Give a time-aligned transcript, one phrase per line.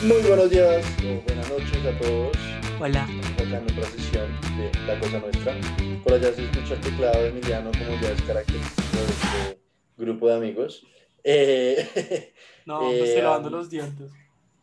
[0.00, 2.36] Muy buenos días o buenas noches a todos.
[2.80, 3.02] Hola.
[3.02, 5.56] Acá en otra sesión de La Cosa Nuestra.
[6.04, 9.60] Por allá se escucha el teclado de Emiliano, como ya es característico de este
[9.96, 10.86] grupo de amigos.
[11.24, 12.32] Eh,
[12.66, 14.12] no, me estoy lavando los dientes.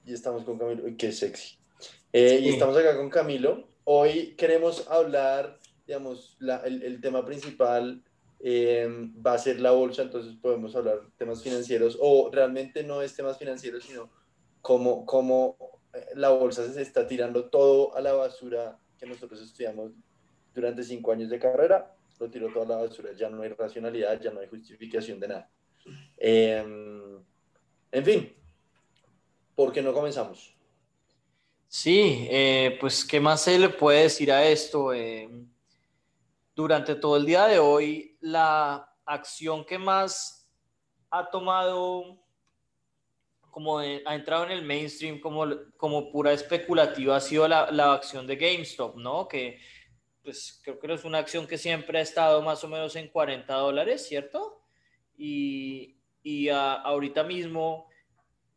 [0.06, 0.84] Y estamos con Camilo.
[0.98, 1.58] Qué sexy.
[2.14, 3.68] Eh, y estamos acá con Camilo.
[3.84, 8.02] Hoy queremos hablar, digamos, la, el, el, tema principal
[8.40, 8.88] eh,
[9.26, 13.38] va a ser la bolsa, entonces podemos hablar temas financieros, o realmente no es temas
[13.38, 14.10] financieros, sino
[14.66, 15.58] cómo, cómo
[15.94, 19.92] eh, la bolsa se está tirando todo a la basura que nosotros estudiamos
[20.56, 24.32] durante cinco años de carrera, lo tiró toda la basura, ya no hay racionalidad, ya
[24.32, 25.50] no hay justificación de nada.
[26.18, 26.66] Eh,
[27.92, 28.36] en fin,
[29.54, 30.58] ¿por qué no comenzamos?
[31.68, 34.94] Sí, eh, pues ¿qué más se le puede decir a esto?
[34.94, 35.30] Eh,
[36.56, 40.50] durante todo el día de hoy, la acción que más
[41.12, 42.25] ha tomado
[43.56, 45.46] como ha entrado en el mainstream como,
[45.78, 49.30] como pura especulativa ha sido la, la, acción de GameStop, ¿no?
[49.30, 49.60] Que
[50.22, 53.54] pues creo que es una acción que siempre ha estado más o menos en 40
[53.54, 54.62] dólares, ¿cierto?
[55.18, 57.88] Y, y a, ahorita mismo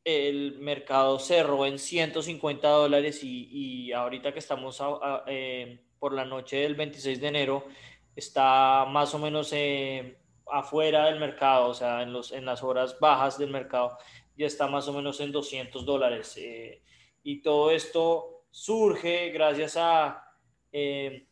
[0.03, 6.13] el mercado cerró en 150 dólares y, y ahorita que estamos a, a, eh, por
[6.13, 7.69] la noche del 26 de enero
[8.17, 10.19] está más o menos eh,
[10.51, 13.97] afuera del mercado, o sea, en, los, en las horas bajas del mercado
[14.39, 16.35] ya está más o menos en 200 dólares.
[16.39, 16.81] Eh,
[17.25, 20.25] y todo esto surge gracias a
[20.73, 21.27] eh,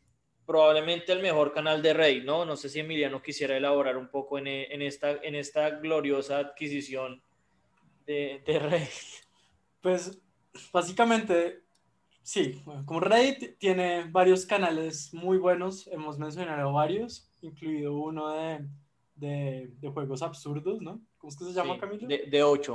[0.45, 2.45] probablemente el mejor canal de Rey, ¿no?
[2.45, 7.23] No sé si Emiliano quisiera elaborar un poco en, en esta, en esta gloriosa adquisición
[8.05, 8.89] de, de Rey.
[9.81, 10.21] Pues
[10.73, 11.63] básicamente,
[12.23, 18.67] sí, como Reddit tiene varios canales muy buenos, hemos mencionado varios, incluido uno de,
[19.15, 21.01] de, de juegos absurdos, ¿no?
[21.27, 22.07] ¿Cómo es que se llama, Sí, Camilo?
[22.07, 22.73] de, de 8.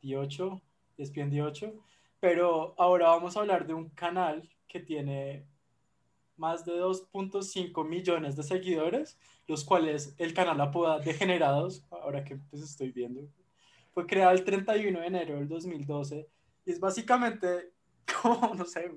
[0.00, 0.60] D8,
[0.98, 1.72] ESPN D8.
[2.20, 5.44] Pero ahora vamos a hablar de un canal que tiene
[6.36, 9.18] más de 2.5 millones de seguidores,
[9.48, 13.28] los cuales el canal apoda Degenerados, ahora que pues estoy viendo.
[13.92, 16.28] Fue creado el 31 de enero del 2012
[16.66, 17.72] y es básicamente
[18.22, 18.90] como, no sé,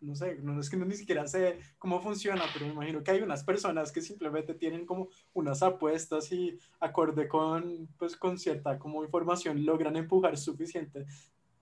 [0.00, 3.10] no sé, no es que no ni siquiera sé cómo funciona, pero me imagino que
[3.10, 8.78] hay unas personas que simplemente tienen como unas apuestas y acorde con, pues, con cierta
[8.78, 11.06] como información logran empujar suficiente,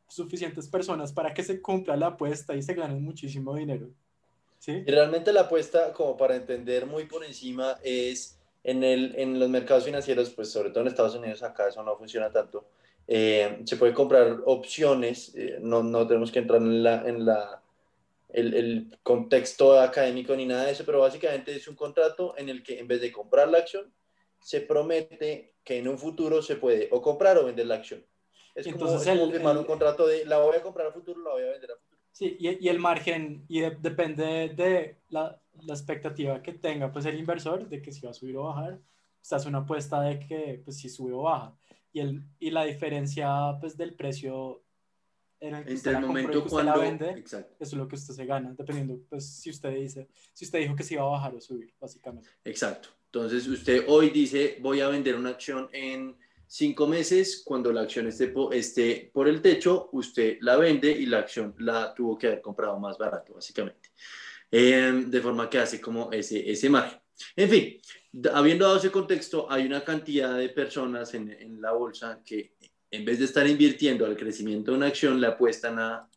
[0.08, 3.88] suficientes personas para que se cumpla la apuesta y se ganen muchísimo dinero.
[4.58, 4.82] ¿Sí?
[4.86, 9.50] Y realmente la apuesta, como para entender muy por encima, es en, el, en los
[9.50, 12.66] mercados financieros, pues sobre todo en Estados Unidos, acá eso no funciona tanto.
[13.06, 17.62] Eh, se puede comprar opciones, eh, no, no tenemos que entrar en la, en la
[18.30, 22.62] el, el, contexto académico ni nada de eso, pero básicamente es un contrato en el
[22.62, 23.92] que en vez de comprar la acción,
[24.40, 28.04] se promete que en un futuro se puede o comprar o vender la acción.
[28.54, 30.92] Es Entonces, como, es el- firmar el- un contrato de la voy a comprar a
[30.92, 32.00] futuro, la voy a vender a futuro.
[32.12, 37.06] Sí, y, y el margen, y de- depende de la, la expectativa que tenga pues
[37.06, 38.78] el inversor de que si va a subir o bajar,
[39.24, 41.56] se hace una apuesta de que pues si sube o baja.
[41.94, 44.62] Y, el, y la diferencia pues del precio
[45.40, 46.80] en el que usted la el y momento que usted la cuando...
[46.80, 47.54] vende, Exacto.
[47.58, 50.76] eso es lo que usted se gana, dependiendo pues si usted dice, si usted dijo
[50.76, 52.28] que se iba a bajar o subir, básicamente.
[52.44, 52.90] Exacto.
[53.06, 58.06] Entonces usted hoy dice, voy a vender una acción en cinco meses, cuando la acción
[58.08, 62.26] esté, po- esté por el techo, usted la vende y la acción la tuvo que
[62.26, 63.88] haber comprado más barato, básicamente.
[64.50, 67.00] Eh, de forma que hace como ese, ese margen.
[67.36, 67.80] En fin,
[68.32, 72.54] habiendo dado ese contexto, hay una cantidad de personas en, en la bolsa que
[72.94, 76.08] en vez de estar invirtiendo al crecimiento de una acción, le apuestan a,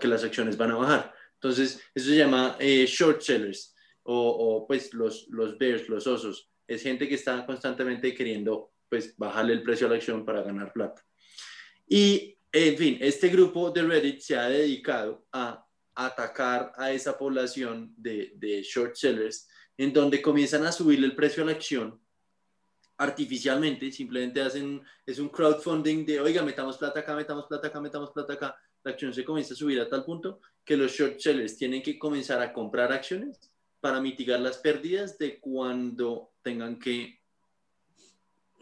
[0.00, 1.14] que las acciones van a bajar.
[1.34, 6.50] Entonces, eso se llama eh, short sellers o, o, pues los, los bears, los osos.
[6.66, 10.72] Es gente que está constantemente queriendo pues bajarle el precio a la acción para ganar
[10.72, 11.04] plata.
[11.86, 15.64] Y, en fin, este grupo de Reddit se ha dedicado a
[15.94, 19.46] atacar a esa población de, de short sellers
[19.78, 21.98] en donde comienzan a subirle el precio a la acción
[22.98, 28.10] artificialmente, simplemente hacen, es un crowdfunding de, oiga, metamos plata acá, metamos plata acá, metamos
[28.10, 31.56] plata acá, la acción se comienza a subir a tal punto que los short sellers
[31.56, 37.20] tienen que comenzar a comprar acciones para mitigar las pérdidas de cuando tengan que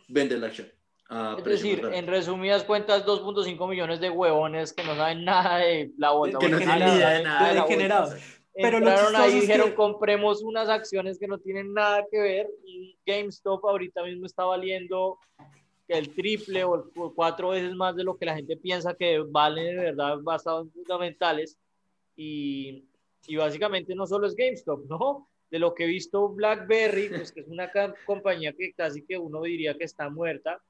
[0.09, 0.69] vender la acción.
[1.09, 5.93] a Es decir, en resumidas cuentas, 2.5 millones de huevones que no saben nada de
[5.97, 6.39] la bolsa.
[6.39, 8.36] Que no tienen ni idea de nada de la bolsa.
[8.57, 12.19] Pero lo Entraron ahí y dijeron, que- compremos unas acciones que no tienen nada que
[12.19, 12.49] ver.
[12.65, 15.19] Y GameStop ahorita mismo está valiendo
[15.89, 19.77] el triple o cuatro veces más de lo que la gente piensa que vale de
[19.77, 21.59] verdad basados en fundamentales.
[22.17, 22.85] Y,
[23.27, 25.29] y básicamente no solo es GameStop, ¿no?
[25.51, 27.71] De lo que he visto BlackBerry, pues que es una
[28.07, 30.61] compañía que casi que uno diría que está muerta,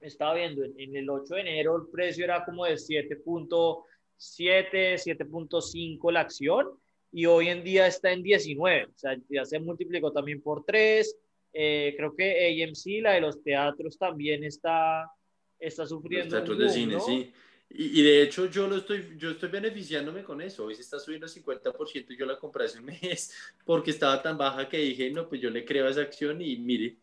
[0.00, 3.82] estaba viendo, en, el 8 de enero el precio era como de 7.7,
[4.18, 6.78] 7.5 la acción
[7.16, 11.16] y hoy en día está en 19, o sea, ya se multiplicó también por 3.
[11.52, 15.08] Eh, creo que AMC, la de los teatros, también está,
[15.56, 16.34] está sufriendo.
[16.34, 17.32] Los teatros de cine, sí.
[17.70, 20.64] Y, de hecho yo lo estoy, yo estoy beneficiándome con eso.
[20.64, 23.32] Hoy se está subiendo 50% y yo la compré hace un mes
[23.64, 26.56] porque estaba tan baja que dije, no, pues yo le creo a esa acción y
[26.56, 26.96] mire,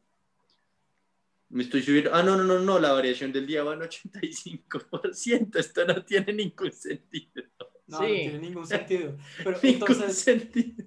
[1.48, 2.14] me estoy subiendo.
[2.14, 5.56] Ah, no, no, no, no, la variación del día va en 85%.
[5.58, 7.44] Esto no tiene ningún sentido.
[7.92, 9.18] No, no tiene ningún sentido.
[9.44, 10.86] Pero ningún entonces, sentido.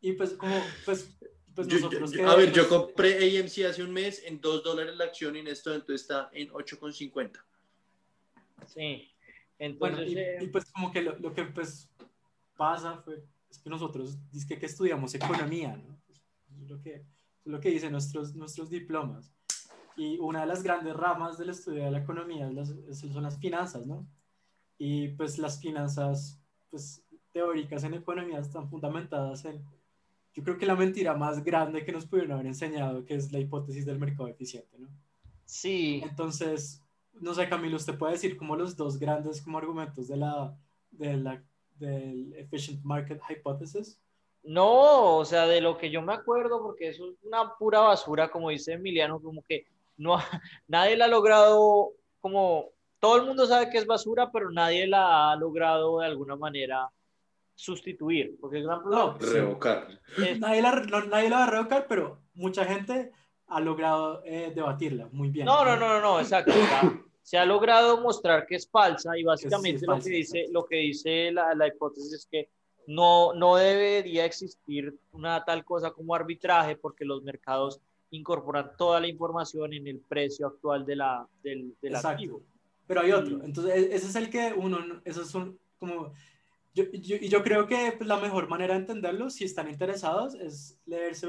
[0.00, 1.16] Y pues, como, pues,
[1.54, 2.12] pues nosotros.
[2.18, 5.48] a ver, yo compré AMC hace un mes en 2 dólares la acción y en
[5.48, 7.42] esto entonces está en 8,50.
[8.66, 9.10] Sí.
[9.58, 11.88] Entonces, bueno, y, y, pues como que lo, lo, que pues
[12.56, 15.98] pasa fue, es que nosotros, dice que estudiamos economía, ¿no?
[16.06, 16.20] Pues,
[16.62, 17.02] es lo que, es
[17.44, 19.32] lo que dicen nuestros, nuestros diplomas
[19.98, 22.48] y una de las grandes ramas del estudio de la economía
[22.92, 24.06] son las finanzas, ¿no?
[24.78, 26.40] Y pues las finanzas
[26.70, 29.62] pues, teóricas en economía están fundamentadas en,
[30.34, 33.40] yo creo que la mentira más grande que nos pudieron haber enseñado, que es la
[33.40, 34.88] hipótesis del mercado eficiente, ¿no?
[35.44, 36.00] Sí.
[36.04, 36.84] Entonces,
[37.14, 40.56] no sé, Camilo, ¿usted puede decir como los dos grandes como argumentos de la,
[40.90, 41.42] de la
[41.78, 44.00] del Efficient Market Hypothesis?
[44.42, 48.30] No, o sea, de lo que yo me acuerdo, porque eso es una pura basura,
[48.30, 49.66] como dice Emiliano, como que
[49.96, 50.16] no,
[50.68, 55.30] nadie la ha logrado como, todo el mundo sabe que es basura, pero nadie la
[55.32, 56.88] ha logrado de alguna manera
[57.54, 59.88] sustituir, porque No, revocar.
[60.38, 60.72] nadie, la,
[61.08, 63.10] nadie la va a revocar, pero mucha gente
[63.48, 65.46] ha logrado eh, debatirla muy bien.
[65.46, 66.52] No, no, no, no, no exacto.
[67.22, 71.32] se ha logrado mostrar que es falsa y básicamente lo, que dice, lo que dice
[71.32, 72.48] la, la hipótesis es que
[72.86, 77.80] no, no debería existir una tal cosa como arbitraje porque los mercados
[78.10, 82.42] incorporar toda la información en el precio actual de la, del, del activo.
[82.88, 83.44] Pero hay otro.
[83.44, 86.12] Entonces, e-, ese es el que uno, esos son como...
[86.74, 90.80] Yo, yo, yo creo que pues, la mejor manera de entenderlo, si están interesados, es
[90.86, 91.28] leerse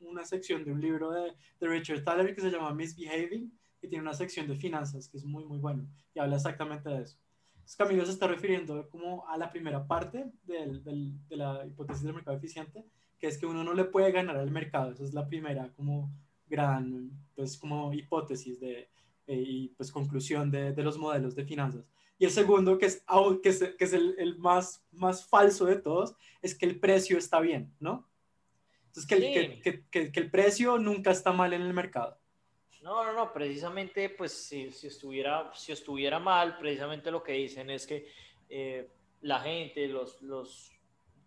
[0.00, 4.02] una sección de un libro de, de Richard Thaler que se llama Misbehaving, que tiene
[4.02, 7.18] una sección de finanzas que es muy, muy bueno y habla exactamente de eso.
[7.54, 12.02] Entonces, Camilo se está refiriendo como a la primera parte del, del, de la hipótesis
[12.02, 12.84] del mercado eficiente,
[13.18, 14.92] que es que uno no le puede ganar al mercado.
[14.92, 16.10] Esa es la primera como
[16.48, 18.88] gran, pues como hipótesis de,
[19.34, 21.84] y pues conclusión de, de, los modelos de finanzas.
[22.18, 23.04] Y el segundo, que es,
[23.42, 27.16] que es, que es el, el, más, más falso de todos, es que el precio
[27.16, 28.08] está bien, ¿no?
[28.86, 32.18] Entonces, que el, que, que, que, el precio nunca está mal en el mercado.
[32.82, 37.70] No, no, no, precisamente, pues si, si, estuviera, si estuviera mal, precisamente lo que dicen
[37.70, 38.08] es que
[38.48, 38.88] eh,
[39.22, 40.72] la gente, los, los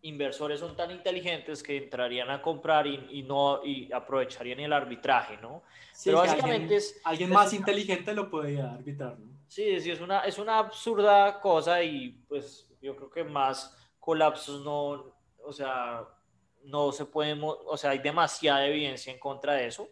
[0.03, 5.63] inversores son tan inteligentes que entrarían a comprar y, no y aprovecharían el arbitraje, ¿no?
[6.03, 9.33] Pero básicamente alguien, es alguien más inteligente lo podría arbitrar, ¿no?
[9.47, 14.63] Sí, sí, es una es una absurda cosa y pues yo creo que más colapsos
[14.63, 15.15] no,
[15.45, 16.05] o sea,
[16.63, 19.89] no se pueden, o sea, hay demasiada evidencia en contra de eso,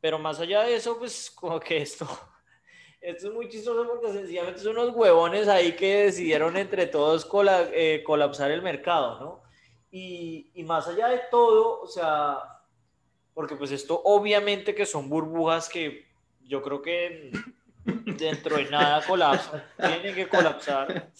[0.00, 2.06] pero más allá de eso, pues como que esto
[3.00, 7.28] esto es muy chistoso porque sencillamente son unos huevones ahí que decidieron entre todos
[7.72, 9.47] eh, colapsar el mercado, ¿no?
[9.90, 12.38] Y, y, más allá de todo, o sea,
[13.32, 16.06] porque pues esto obviamente que son burbujas que
[16.42, 17.32] yo creo que
[17.84, 21.10] dentro de nada colapsan, tienen que colapsar.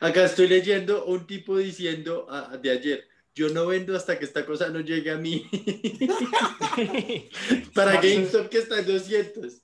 [0.00, 4.44] Acá estoy leyendo un tipo diciendo ah, de ayer, yo no vendo hasta que esta
[4.44, 5.48] cosa no llegue a mí.
[7.74, 9.62] Para GameStop que está en 200.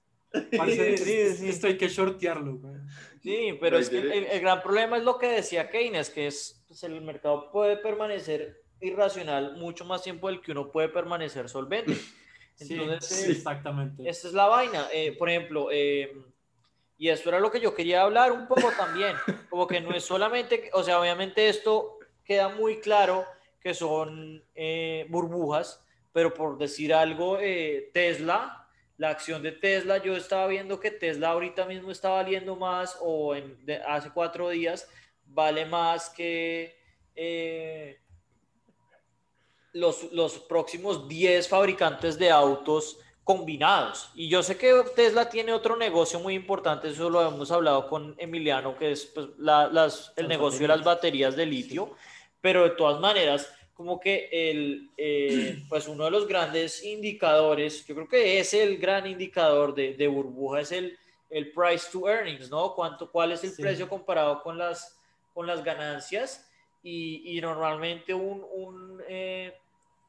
[0.57, 2.61] Parece, sí, sí, Esto hay que shortearlo.
[3.27, 6.65] Sí, pero es que el, el, gran problema es lo que decía Keynes, que es
[6.69, 11.97] pues el mercado puede permanecer irracional mucho más tiempo del que uno puede permanecer solvente.
[12.61, 14.09] Entonces, sí, exactamente.
[14.09, 14.87] Esta es la vaina.
[14.93, 16.17] Eh, por ejemplo, eh,
[16.99, 19.17] y esto era lo que yo quería hablar un poco también,
[19.51, 23.25] como que no es solamente, o sea, obviamente esto queda muy claro
[23.59, 27.39] que son eh, burbujas, pero por decir algo,
[27.93, 28.66] Tesla,
[28.99, 33.35] la acción de Tesla, yo estaba viendo que Tesla ahorita mismo está valiendo más, o
[33.35, 34.89] en, de, hace cuatro días,
[35.25, 36.79] vale más que
[37.15, 38.01] eh,
[39.73, 44.11] los, los próximos 10 fabricantes de autos combinados.
[44.15, 48.15] Y yo sé que Tesla tiene otro negocio muy importante, eso lo hemos hablado con
[48.19, 51.97] Emiliano, que es pues, la, las, el negocio de las baterías de litio,
[52.41, 57.95] pero de todas maneras, como que el, eh, pues uno de los grandes indicadores, yo
[57.95, 60.99] creo que es el gran indicador de, de burbuja, es el,
[61.31, 62.75] el price to earnings, ¿no?
[62.75, 63.63] ¿Cuánto, ¿Cuál es el sí.
[63.63, 64.97] precio comparado con las
[65.37, 66.49] con las ganancias
[66.83, 69.53] y, y normalmente un, un, eh,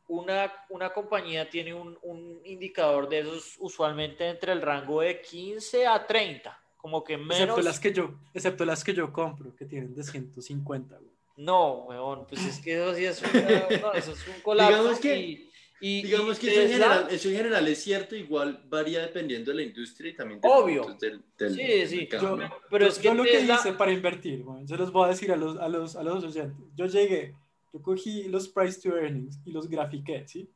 [0.07, 5.85] una, una compañía tiene un, un, indicador de esos usualmente entre el rango de 15
[5.85, 7.39] a 30, como que menos...
[7.41, 10.97] Excepto las que yo, excepto las que yo compro, que tienen de 150.
[11.37, 13.21] No, weón, pues es que eso sí es,
[13.81, 14.75] no, eso es un colapso.
[14.75, 15.47] Digamos que,
[15.79, 19.57] y, digamos que eso, en general, eso, en general, es cierto, igual varía dependiendo de
[19.57, 20.97] la industria y también Obvio.
[20.99, 22.09] Del, del, sí, sí.
[22.11, 22.39] Yo,
[22.71, 25.31] pero es que yo lo que hice para invertir, bueno, yo les voy a decir
[25.31, 26.65] a los, a los, a los oyentes.
[26.75, 27.35] Yo llegué,
[27.71, 30.49] yo cogí los price to earnings y los grafiqué, ¿sí?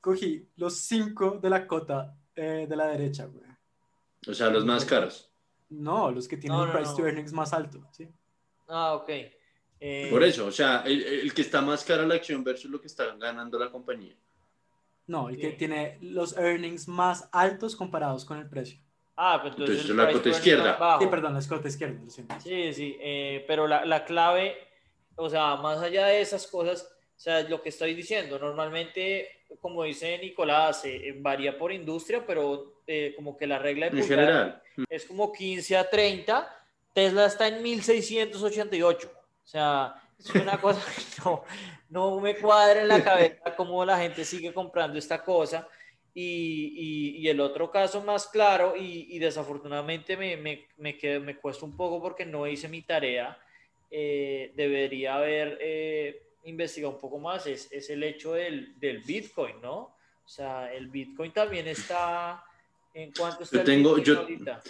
[0.00, 3.46] Cogí los cinco de la cota eh, de la derecha, güey.
[4.26, 5.32] O sea, los más caros.
[5.70, 8.08] No, los que tienen el price to earnings más alto, ¿sí?
[8.66, 9.10] Ah, ok.
[9.80, 12.80] Eh, Por eso, o sea, el, el, que está más cara la acción versus lo
[12.80, 14.14] que está ganando la compañía.
[15.06, 18.78] No, el que tiene los earnings más altos comparados con el precio.
[19.16, 20.98] Ah, pues entonces, entonces la cota izquierda.
[21.00, 21.98] Sí, perdón, la cota izquierda.
[22.40, 24.56] Sí, sí, eh, pero la, la, clave,
[25.16, 29.82] o sea, más allá de esas cosas, o sea, lo que estoy diciendo, normalmente, como
[29.82, 34.62] dice Nicolás, eh, varía por industria, pero eh, como que la regla de en general
[34.88, 39.12] es como 15 a 30, Tesla está en 1688.
[39.48, 41.42] O sea, es una cosa que no,
[41.88, 45.66] no me cuadra en la cabeza cómo la gente sigue comprando esta cosa.
[46.12, 51.36] Y, y, y el otro caso más claro, y, y desafortunadamente me, me, me, me,
[51.36, 53.38] cuesta un poco porque no hice mi tarea,
[53.90, 59.62] eh, debería haber eh, investigado un poco más, es, es el hecho del, del, Bitcoin,
[59.62, 59.76] ¿no?
[59.78, 62.44] O sea, el Bitcoin también está...
[62.92, 64.60] ¿En cuánto está yo tengo, yo, ahorita?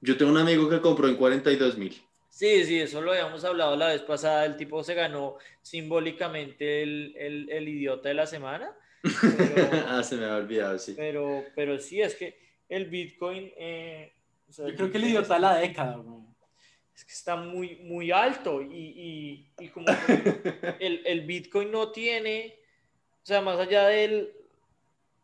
[0.00, 2.02] Yo tengo un amigo que compró en 42 mil.
[2.36, 4.44] Sí, sí, eso lo habíamos hablado la vez pasada.
[4.44, 8.76] El tipo se ganó simbólicamente el, el, el idiota de la semana.
[9.00, 10.92] Pero, ah, se me ha olvidado, sí.
[10.94, 12.38] Pero, pero sí, es que
[12.68, 13.50] el Bitcoin.
[13.56, 14.12] Eh,
[14.50, 16.04] o sea, Yo creo que el idiota de la década,
[16.94, 19.86] Es que está muy, muy alto y, y, y como
[20.78, 22.54] el, el, Bitcoin no tiene,
[23.22, 24.30] o sea, más allá del,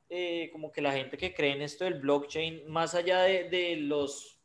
[0.09, 3.77] eh, como que la gente que cree en esto del blockchain, más allá de, de
[3.77, 4.39] los,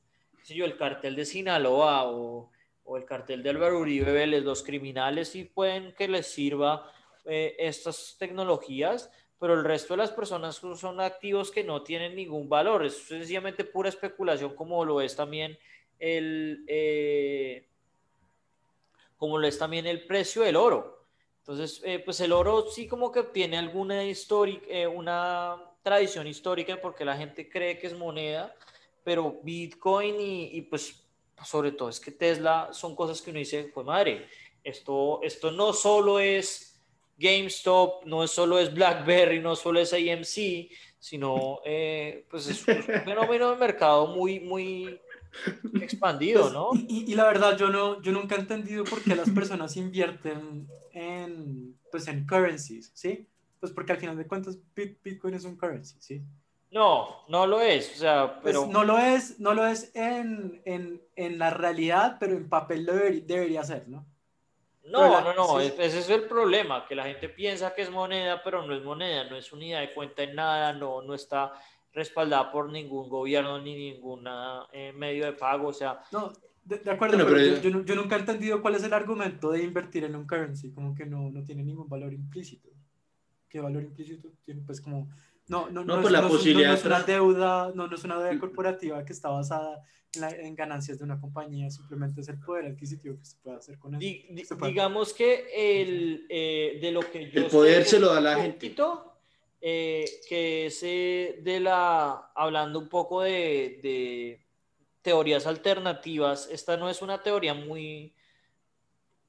[0.50, 2.52] yo, el cartel de Sinaloa o
[2.88, 6.89] o el cartel de Álvaro Uribe Vélez, los criminales sí pueden que les sirva
[7.25, 12.48] eh, estas tecnologías, pero el resto de las personas son activos que no tienen ningún
[12.48, 12.86] valor.
[12.86, 15.60] Es sencillamente pura especulación, como lo es también
[16.00, 17.67] el, eh,
[19.17, 21.06] como lo es también el precio del oro.
[21.39, 26.79] Entonces, eh, pues el oro sí como que tiene alguna histórica, eh, una tradición histórica
[26.82, 28.56] porque la gente cree que es moneda,
[29.03, 31.07] pero Bitcoin y, y pues
[31.44, 34.27] sobre todo es que Tesla son cosas que uno dice, pues madre,
[34.63, 36.79] esto, esto no solo es
[37.17, 43.51] GameStop, no solo es BlackBerry, no solo es AMC, sino eh, pues es un fenómeno
[43.51, 45.00] de mercado muy, muy
[45.82, 46.70] expandido, pues, ¿no?
[46.74, 50.67] Y, y, la verdad, yo, no, yo nunca he entendido por qué las personas invierten
[50.94, 53.27] en, pues, en currencies, ¿sí?
[53.60, 56.22] Pues porque al final de cuentas Bitcoin es un currency, ¿sí?
[56.72, 58.62] No, no lo es, o sea, pues pero...
[58.62, 62.86] Pues no lo es, no lo es en, en, en la realidad, pero en papel
[62.86, 64.06] lo debería, debería ser, ¿no?
[64.84, 65.74] No, la, no, no, sí.
[65.80, 69.26] ese es el problema, que la gente piensa que es moneda, pero no es moneda,
[69.26, 71.54] no es unidad de cuenta en nada, no, no está
[71.94, 74.28] respaldada por ningún gobierno ni ningún
[74.72, 76.02] eh, medio de pago, o sea...
[76.12, 76.32] No,
[76.64, 78.94] de, de acuerdo, bueno, pero, pero yo, yo, yo, nunca he entendido cuál es el
[78.94, 82.70] argumento de invertir en un currency, como que no, no tiene ningún valor implícito.
[83.48, 84.62] ¿Qué valor implícito tiene?
[84.66, 85.10] Pues como
[85.48, 88.04] no, no, no, no, pues la no, posibilidad no, es una deuda, no, no es
[88.04, 89.82] una deuda corporativa que está basada
[90.13, 93.58] en, la, en, ganancias de una compañía, simplemente es el poder adquisitivo que se puede
[93.58, 94.00] hacer con eso.
[94.00, 97.42] Di, di, digamos que el, eh, de lo que yo...
[97.42, 98.75] El poder se lo da a la gente.
[99.60, 104.46] Eh, que es eh, de la, hablando un poco de, de,
[105.01, 108.13] teorías alternativas, esta no es una teoría muy,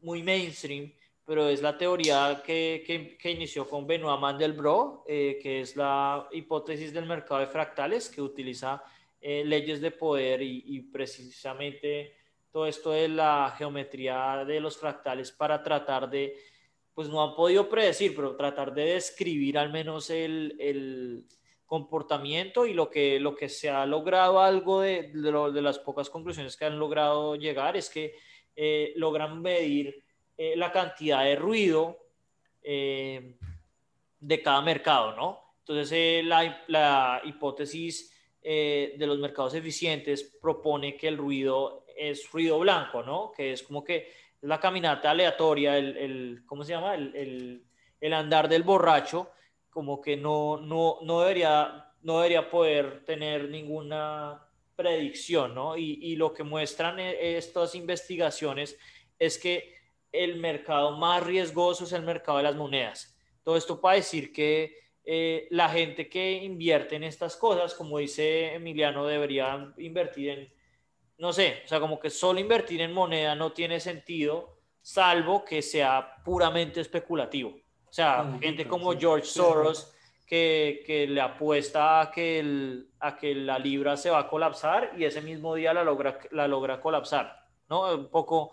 [0.00, 0.92] muy mainstream,
[1.28, 6.26] pero es la teoría que, que, que inició con Benoit Mandelbrot, eh, que es la
[6.32, 8.82] hipótesis del mercado de fractales, que utiliza
[9.20, 12.14] eh, leyes de poder y, y, precisamente
[12.50, 16.35] todo esto de la geometría de los fractales para tratar de,
[16.94, 21.26] pues no han podido predecir, pero tratar de describir al menos el, el
[21.66, 25.78] comportamiento y lo que, lo que se ha logrado algo de, de, lo, de las
[25.78, 28.14] pocas conclusiones que han logrado llegar es que
[28.56, 30.07] eh, logran medir
[30.40, 31.99] eh, la cantidad de ruido
[32.62, 33.37] eh,
[34.21, 35.57] de cada mercado, ¿no?
[35.59, 43.02] Entonces, eh, la, hipótesis de los mercados eficientes propone que el ruido es ruido blanco,
[43.02, 43.33] ¿no?
[43.37, 46.95] Que es como que la caminata aleatoria, el, ¿cómo se llama?
[46.95, 47.66] El,
[48.00, 49.33] el, andar del borracho,
[49.68, 55.76] como que no, no, no, debería, no debería poder tener ninguna predicción, ¿no?
[55.76, 58.78] Y lo que muestran estas investigaciones
[59.18, 59.77] es que
[60.18, 63.16] el mercado más riesgoso es el mercado de las monedas.
[63.42, 68.52] todo esto para decir que eh, la gente que invierte en estas cosas, como dice
[68.54, 70.52] Emiliano, debería invertir en,
[71.16, 75.62] no sé, o sea, como que solo invertir en moneda no tiene sentido, salvo que
[75.62, 77.50] sea puramente especulativo.
[77.88, 79.94] O sea, gente como George Soros
[80.26, 84.92] que, que, le apuesta a que, el, a que la libra se va a colapsar
[84.98, 87.94] y ese mismo día la logra, la logra colapsar, ¿no?
[87.94, 88.52] Un poco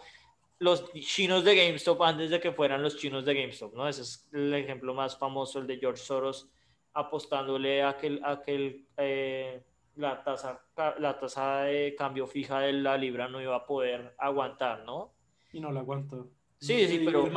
[0.59, 3.87] los chinos de GameStop antes de que fueran los chinos de GameStop, ¿no?
[3.87, 6.49] Ese es el ejemplo más famoso, el de George Soros
[6.93, 9.61] apostándole a que, a que eh,
[9.97, 10.63] la, tasa,
[10.97, 15.13] la tasa de cambio fija de la libra no iba a poder aguantar, ¿no?
[15.51, 16.29] Y no la aguantó.
[16.57, 17.27] Sí, sí, pero...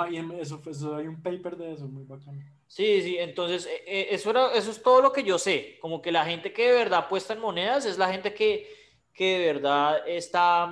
[0.40, 2.40] eso, eso, hay un paper de eso muy bacano.
[2.68, 6.00] Sí, sí, entonces eh, eh, eso, era, eso es todo lo que yo sé, como
[6.00, 8.68] que la gente que de verdad apuesta en monedas es la gente que,
[9.12, 10.70] que de verdad está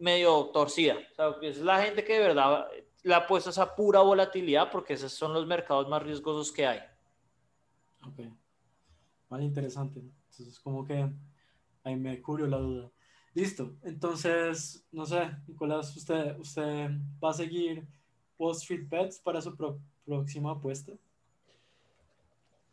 [0.00, 2.66] medio torcida, o sea, es la gente que de verdad
[3.02, 6.80] la apuesta esa pura volatilidad porque esos son los mercados más riesgosos que hay.
[8.06, 8.20] Ok,
[9.28, 11.10] vale, interesante, entonces como que
[11.84, 12.90] ahí me curio la duda.
[13.32, 16.90] Listo, entonces, no sé, Nicolás, ¿usted, usted
[17.22, 17.86] va a seguir
[18.36, 19.56] Wall Street Bets para su
[20.04, 20.92] próxima apuesta?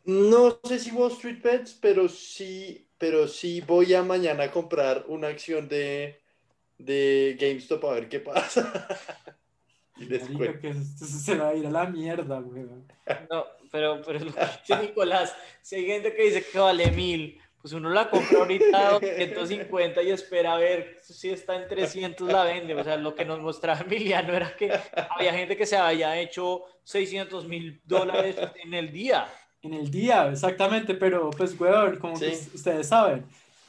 [0.04, 5.04] No sé si Wall Street Bets, pero sí, pero sí voy a mañana a comprar
[5.06, 6.20] una acción de,
[6.78, 8.88] de GameStop a ver qué pasa.
[9.96, 10.58] y después.
[10.60, 12.64] Que se va a ir a la mierda, güey.
[13.30, 14.20] No, pero, pero
[14.80, 18.92] Nicolás, si hay gente que dice que vale mil, pues uno la compra ahorita a
[18.92, 22.74] 250 y espera a ver si está en 300 la vende.
[22.74, 24.72] O sea, lo que nos mostraba Emiliano era que
[25.10, 29.26] había gente que se había hecho 600 mil dólares en el día.
[29.60, 33.26] En el día, exactamente, pero pues, weón, como que ustedes saben,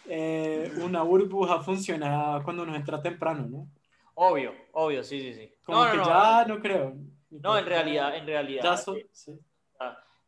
[0.09, 3.67] eh, una burbuja funciona cuando uno entra temprano, ¿no?
[4.15, 5.53] Obvio, obvio, sí, sí, sí.
[5.63, 6.93] Como que ya no creo.
[7.29, 8.63] No, en realidad, en realidad.
[8.63, 9.39] Ya eh, sí.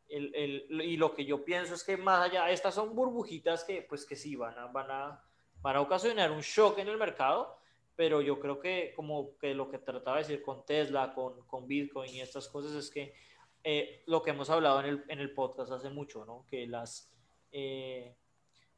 [0.07, 3.81] el, el, y lo que yo pienso es que más allá, estas son burbujitas que,
[3.81, 5.23] pues que sí, van a, van a,
[5.61, 7.57] van a ocasionar un shock en el mercado,
[7.95, 11.67] pero yo creo que como que lo que trataba de decir con Tesla, con, con
[11.67, 13.13] Bitcoin y estas cosas es que
[13.63, 16.46] eh, lo que hemos hablado en el, en el, podcast hace mucho, ¿no?
[16.50, 17.11] Que las,
[17.51, 18.15] eh,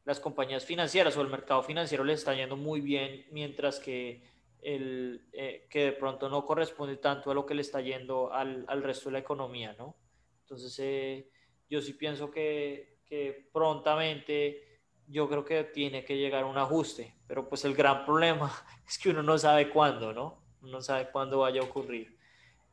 [0.06, 4.24] las compañías financieras o el mercado financiero les está yendo muy bien, mientras que,
[4.62, 8.66] el, eh, que de pronto no corresponde tanto a lo que le está yendo al,
[8.68, 9.96] al resto de la economía, ¿no?
[10.42, 11.26] Entonces,
[11.70, 17.48] yo sí pienso que, que prontamente yo creo que tiene que llegar un ajuste, pero
[17.48, 18.52] pues el gran problema
[18.88, 20.44] es que uno no sabe cuándo, ¿no?
[20.62, 22.18] No sabe cuándo vaya a ocurrir.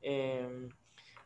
[0.02, 0.68] Eh,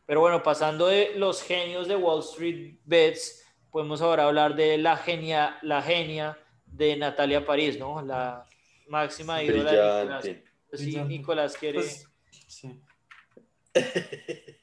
[0.05, 3.44] pero bueno, pasando de los genios de Wall Street Bets,
[3.75, 8.01] podemos ahora hablar de la genia, la genia de Natalia París, ¿no?
[8.01, 8.47] La
[8.87, 10.29] máxima ídola de Nicolás.
[10.69, 11.79] Pues sí, Nicolás quiere.
[11.79, 12.07] Pues,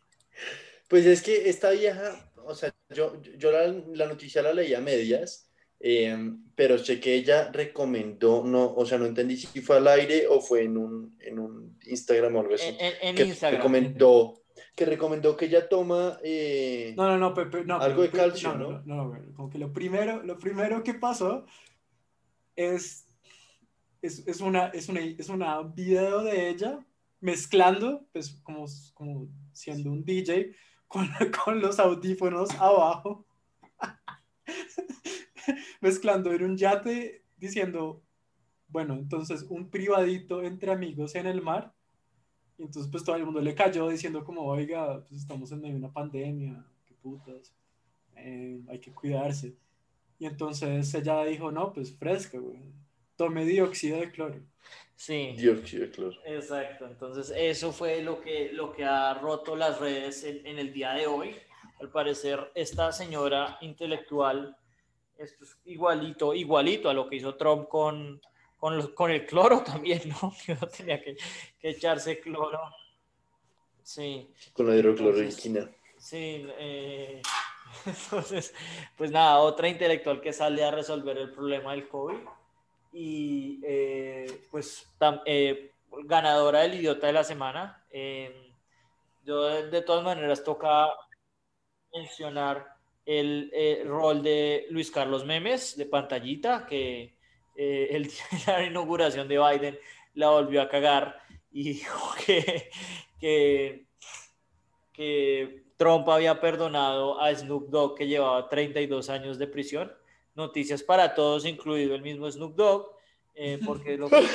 [0.88, 4.80] pues, es que esta vieja, o sea, yo, yo la, la noticia la leí a
[4.80, 6.16] medias, eh,
[6.54, 10.40] pero sé que ella recomendó, no, o sea, no entendí si fue al aire o
[10.40, 12.74] fue en un, en un Instagram o algo así.
[12.80, 13.60] En, en Instagram.
[13.60, 14.41] Recomendó
[14.74, 18.82] que recomendó que ella toma eh, no, no, no, no, algo de calcio, ¿no?
[18.84, 21.44] No, no, no, como que lo primero, lo primero que pasó
[22.56, 23.06] es,
[24.00, 26.84] es, es, una, es, una, es una video de ella
[27.20, 30.54] mezclando, pues como, como siendo un DJ,
[30.88, 31.08] con,
[31.44, 33.26] con los audífonos abajo,
[35.80, 38.02] mezclando en un yate diciendo,
[38.68, 41.74] bueno, entonces un privadito entre amigos en el mar
[42.66, 45.80] entonces pues todo el mundo le cayó diciendo como, oiga, pues estamos en medio de
[45.80, 47.52] una pandemia, qué putas,
[48.16, 49.54] eh, hay que cuidarse.
[50.18, 52.60] Y entonces ella dijo, no, pues fresca, güey,
[53.16, 54.40] tome dióxido de cloro.
[54.94, 55.34] Sí.
[55.36, 56.16] Dióxido de cloro.
[56.24, 60.72] Exacto, entonces eso fue lo que, lo que ha roto las redes en, en el
[60.72, 61.34] día de hoy.
[61.80, 64.56] Al parecer, esta señora intelectual,
[65.18, 68.20] esto es igualito, igualito a lo que hizo Trump con,
[68.62, 70.32] con, con el cloro también, ¿no?
[70.46, 71.16] Que tenía que,
[71.58, 72.60] que, echarse cloro.
[73.82, 74.32] Sí.
[74.52, 75.68] Con la hidrocloroquina.
[75.98, 77.20] Sí, eh,
[77.86, 78.54] entonces,
[78.96, 82.18] pues nada, otra intelectual que sale a resolver el problema del COVID
[82.92, 84.88] y eh, pues
[85.26, 85.72] eh,
[86.04, 87.84] ganadora del idiota de la semana.
[89.24, 90.86] Yo de, todas maneras toca
[91.92, 97.16] mencionar el, el, rol de Luis Carlos Memes de pantallita, que
[97.56, 99.78] eh, el día de la inauguración de Biden
[100.14, 102.70] la volvió a cagar y dijo que,
[103.20, 103.86] que,
[104.92, 109.92] que Trump había perdonado a Snoop Dogg que llevaba 32 años de prisión.
[110.34, 112.86] Noticias para todos, incluido el mismo Snoop Dogg,
[113.34, 114.16] eh, porque lo que...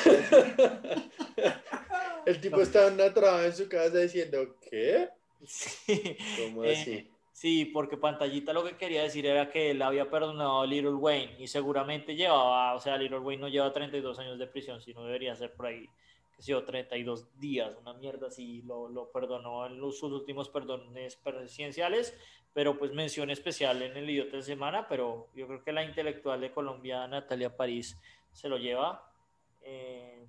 [2.25, 5.09] El tipo está traba en su casa diciendo, ¿qué?
[5.45, 6.17] Sí.
[6.37, 6.91] ¿Cómo así?
[6.91, 10.95] Eh, Sí, porque pantallita lo que quería decir era que él había perdonado a Little
[10.95, 15.05] Wayne y seguramente llevaba, o sea, Little Wayne no lleva 32 años de prisión, sino
[15.05, 15.87] debería ser por ahí,
[16.35, 20.49] que sé yo, 32 días, una mierda así, lo, lo perdonó en los, sus últimos
[20.49, 22.17] perdones presidenciales,
[22.55, 26.41] pero pues mención especial en el idiota de semana, pero yo creo que la intelectual
[26.41, 27.99] de Colombia, Natalia París,
[28.31, 29.13] se lo lleva.
[29.61, 30.25] Eh,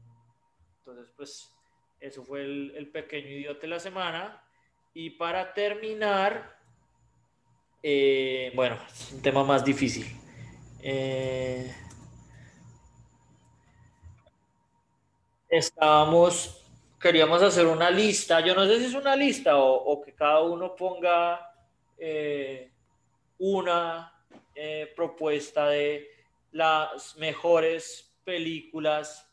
[0.80, 1.56] entonces, pues
[2.00, 4.44] eso fue el, el pequeño idiota de la semana.
[4.92, 6.57] Y para terminar,
[7.82, 10.06] eh, bueno, es un tema más difícil.
[10.80, 11.74] Eh,
[15.48, 16.66] estábamos,
[17.00, 20.74] queríamos hacer una lista, yo no sé si es una lista o, que cada uno
[20.74, 21.52] ponga
[21.96, 22.70] eh,
[23.38, 24.12] una
[24.96, 26.08] propuesta de
[26.50, 29.24] las mejores películas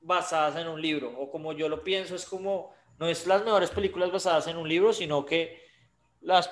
[0.00, 3.70] basadas en un libro, o como yo lo pienso, es como, no es las mejores
[3.70, 5.71] películas basadas en un libro, sino que
[6.22, 6.50] las,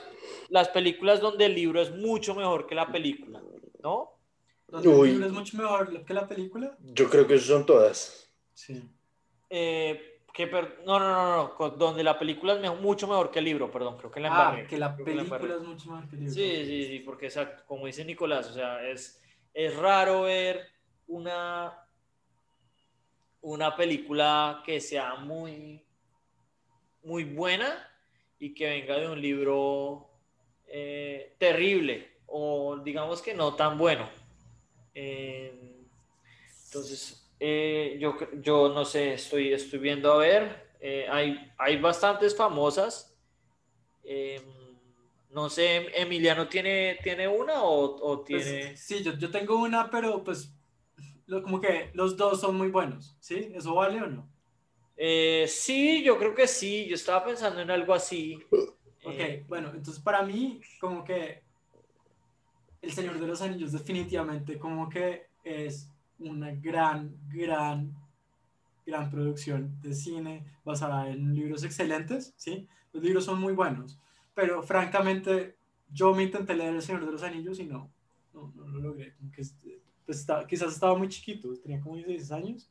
[0.49, 3.41] las películas donde el libro es mucho mejor que la película,
[3.83, 4.13] ¿no?
[4.69, 6.77] ¿Donde el libro es mucho mejor que la película?
[6.81, 8.33] Yo creo que son todas.
[8.55, 8.83] Sí.
[9.49, 10.83] Eh, que per...
[10.87, 13.97] no, no, no, no, donde la película es mejor, mucho mejor que el libro, perdón,
[13.99, 14.63] creo que la embarré.
[14.63, 16.35] Ah, que la creo que película es mucho mejor que el libro.
[16.35, 19.21] Sí, sí, sí, porque exacto, como dice Nicolás, o sea, es,
[19.53, 20.69] es raro ver
[21.09, 21.85] una,
[23.41, 25.85] una película que sea muy,
[27.03, 27.90] muy buena
[28.41, 30.11] y que venga de un libro
[30.67, 34.09] eh, terrible o digamos que no tan bueno.
[34.95, 35.85] Eh,
[36.67, 42.37] entonces, eh, yo, yo no sé, estoy, estoy viendo a ver, eh, hay, hay bastantes
[42.37, 43.17] famosas.
[45.31, 48.77] No sé, Emiliano tiene, tiene una o, o Pues, tiene...
[48.77, 50.53] sí, yo, yo tengo una, pero pues
[51.43, 53.53] como que los dos son muy buenos, ¿sí?
[53.55, 54.30] ¿Eso vale o no?
[55.03, 58.39] Eh, sí, yo creo que sí, yo estaba pensando en algo así.
[59.03, 61.43] Ok, Eh, bueno, entonces para mí como que
[62.83, 67.95] El Señor de los Anillos definitivamente como que es una gran, gran,
[68.87, 72.69] gran producción de cine basada en libros excelentes, ¿sí?
[72.93, 73.99] Los libros son muy buenos,
[74.35, 75.57] pero francamente
[75.91, 77.91] yo me intenté leer El Señor de los Anillos y no,
[78.35, 79.15] no, no lo logré.
[79.15, 79.43] Como que,
[80.05, 82.71] pues, está- quizás estaba muy chiquito, tenía como 16 años.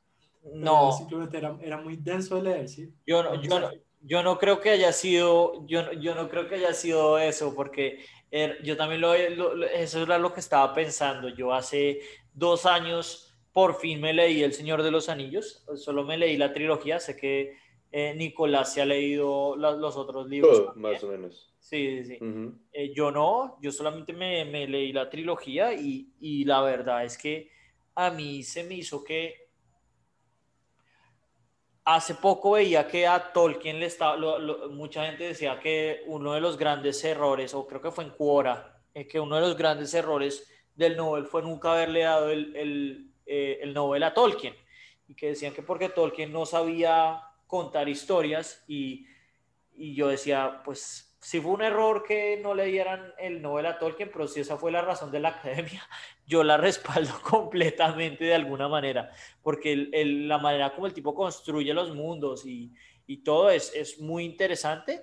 [0.51, 2.93] Pero no, Simplemente era, era muy denso de leer, ¿sí?
[3.05, 3.69] yo no, yo no,
[4.01, 7.53] yo no creo que haya sido, yo, no- yo no creo que haya sido eso,
[7.55, 7.99] porque
[8.31, 11.29] er- yo también lo, lo- lo- eso era lo que estaba pensando.
[11.29, 11.99] Yo hace
[12.33, 16.53] dos años por fin me leí El Señor de los Anillos, solo me leí la
[16.53, 17.57] trilogía, sé que
[17.91, 20.57] eh, Nicolás se ha leído la- los otros libros.
[20.57, 20.93] Todo, también.
[20.93, 21.55] más o menos.
[21.59, 22.23] Sí, sí, sí.
[22.23, 22.53] Ujú.
[22.71, 27.17] Eh, yo no, yo solamente me, me leí la trilogía y, y la verdad es
[27.17, 27.49] que
[27.95, 29.48] a mí se me hizo que
[31.95, 36.41] hace poco veía que a Tolkien le estaba, lo- mucha gente decía que uno de
[36.41, 39.93] los grandes errores, o creo que fue en Quora, eh, que uno de los grandes
[39.93, 43.73] errores del Nobel fue nunca haberle dado el, el, eh,
[44.03, 44.55] a Tolkien.
[45.07, 49.07] Y que decían que porque Tolkien no sabía contar historias y,
[49.75, 53.77] y yo decía, pues si fue un error que no le dieran el Nobel a
[53.79, 55.83] Tolkien, pero si esa fue la razón de la academia,
[56.25, 61.13] yo la respaldo completamente de alguna manera, porque el- el- la manera como el tipo
[61.15, 62.73] construye los mundos y,
[63.07, 65.01] y todo es, es muy interesante,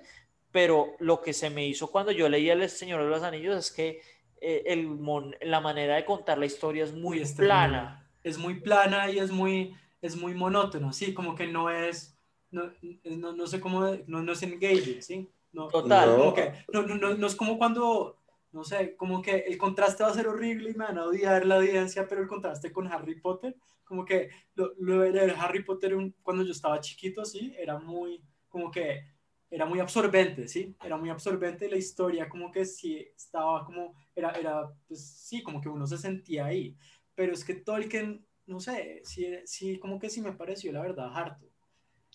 [0.51, 3.71] pero lo que se me hizo cuando yo leía El Señor de los Anillos es
[3.71, 4.01] que
[4.41, 8.09] eh, el mon- la manera de contar la historia es muy Uy, este plana.
[8.23, 11.13] Es muy plana y es muy, es muy monótono, ¿sí?
[11.13, 12.17] Como que no es,
[12.51, 12.71] no,
[13.05, 15.29] no, no sé cómo, no, no es engaging, ¿sí?
[15.53, 16.17] No, Total.
[16.17, 16.33] No.
[16.33, 18.17] que, no, no, no, es como cuando,
[18.51, 21.45] no sé, como que el contraste va a ser horrible y me van a odiar
[21.45, 25.95] la audiencia, pero el contraste con Harry Potter, como que lo, lo de Harry Potter
[25.95, 27.53] un- cuando yo estaba chiquito, ¿sí?
[27.57, 29.03] Era muy, como que,
[29.49, 30.75] era muy absorbente, ¿sí?
[30.83, 35.61] Era muy absorbente la historia como que sí estaba como, era, era, pues sí, como
[35.61, 36.75] que uno se sentía ahí,
[37.15, 41.09] pero es que Tolkien, no sé, sí, sí como que sí me pareció la verdad
[41.15, 41.47] harto.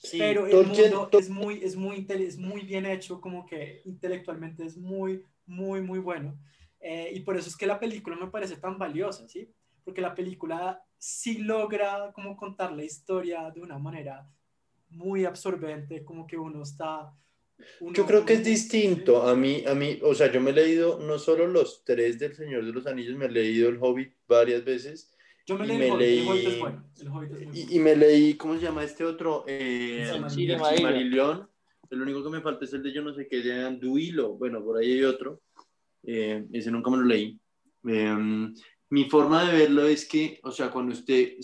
[0.03, 3.83] Sí, Pero el Tolkien- mundo es muy, es, muy, es muy bien hecho, como que
[3.85, 6.37] intelectualmente es muy, muy, muy bueno.
[6.81, 9.49] Eh, y por eso es que la película me parece tan valiosa, ¿sí?
[9.85, 14.29] Porque la película sí logra como contar la historia de una manera
[14.91, 17.13] muy absorbente, como que uno está...
[17.81, 19.23] uno- Yo creo que es distinto.
[19.23, 22.35] A mí, a mí, o sea, yo me he leído no solo los tres del
[22.35, 25.13] Señor de los Anillos, me he leído El Hobbit varias veces.
[25.47, 26.85] Yo me leí me el Hobbit, el Hobbit leí- es bueno.
[27.01, 27.73] El Hobbit es muy Y, bueno.
[27.73, 29.45] y me leí, ¿cómo se llama este otro?
[29.47, 31.49] Eh, Silmarillion.
[31.91, 34.35] El único que me falta es el de yo no sé qué, de Anduilo.
[34.35, 35.43] Bueno, por ahí hay otro.
[36.05, 37.39] Eh, ese nunca me lo leí.
[37.87, 38.17] Eh,
[38.91, 41.35] mi forma de verlo es que, o sea, cuando usted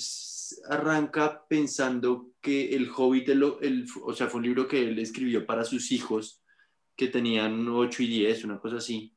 [0.71, 5.45] arranca pensando que el Hobbit, el, el- o sea, fue un libro que él escribió
[5.45, 6.43] para sus hijos,
[6.97, 9.13] que tenían 8 y 10, una cosa así.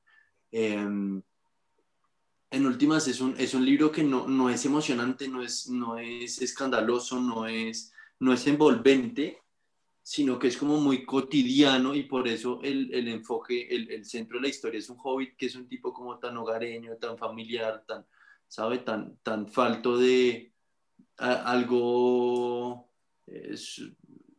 [0.51, 1.21] Em,
[2.51, 5.97] en últimas, es un, es un libro que no, no es emocionante, no es, no
[5.97, 9.39] es escandaloso, no es, no es envolvente,
[10.03, 14.37] sino que es como muy cotidiano y por eso el, el enfoque, el, el, centro
[14.37, 17.85] de la historia es un hobbit que es un tipo como tan hogareño, tan familiar,
[17.87, 18.05] tan,
[18.47, 18.79] ¿sabe?
[18.79, 20.51] Tan, tan falto de
[21.17, 22.89] algo,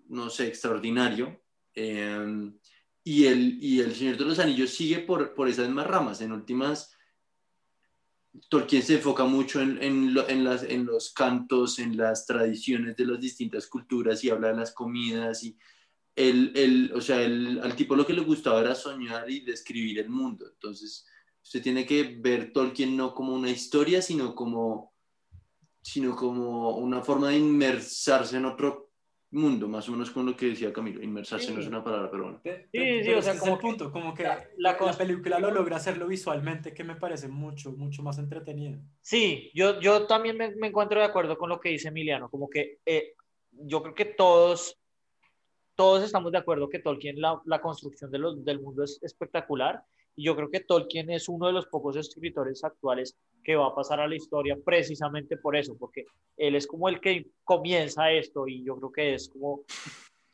[0.09, 1.41] no sé, extraordinario.
[1.75, 2.59] Em,
[3.05, 6.21] y, el, y el Señor de los Anillos sigue por, por esas mismas ramas.
[6.21, 6.95] En últimas,
[8.49, 13.21] Tolkien se enfoca mucho en, en, las, en los cantos, en las tradiciones de las
[13.21, 15.57] distintas culturas y habla de las comidas y
[16.17, 19.99] el, el, o sea, el, al tipo lo que le gustaba era soñar y describir
[19.99, 20.47] el mundo.
[20.51, 21.07] Entonces,
[21.43, 24.95] usted tiene que ver Tolkien no como una historia, sino como,
[25.83, 28.92] sino como una forma de inmersarse en otro
[29.33, 31.03] mundo, más o menos con lo que decía Camilo.
[31.03, 32.41] Inmersarse no es una palabra, pero bueno.
[32.45, 36.75] Sí, sí, o sea, como punto, como que la, la, película lo logra hacerlo visualmente,
[36.75, 38.79] que me parece mucho, mucho más entretenido.
[39.01, 42.49] Sí, yo, yo también me, me encuentro de acuerdo con lo que dice Emiliano, como
[42.49, 43.15] que eh,
[43.53, 44.79] yo creo que todos,
[45.75, 49.83] todos estamos de acuerdo que Tolkien, la, la construcción de los, del mundo es espectacular,
[50.15, 53.75] y yo creo que Tolkien es uno de los pocos escritores actuales que va a
[53.75, 56.05] pasar a la historia precisamente por eso, porque
[56.37, 59.65] él es como el que comienza esto y yo creo que es como,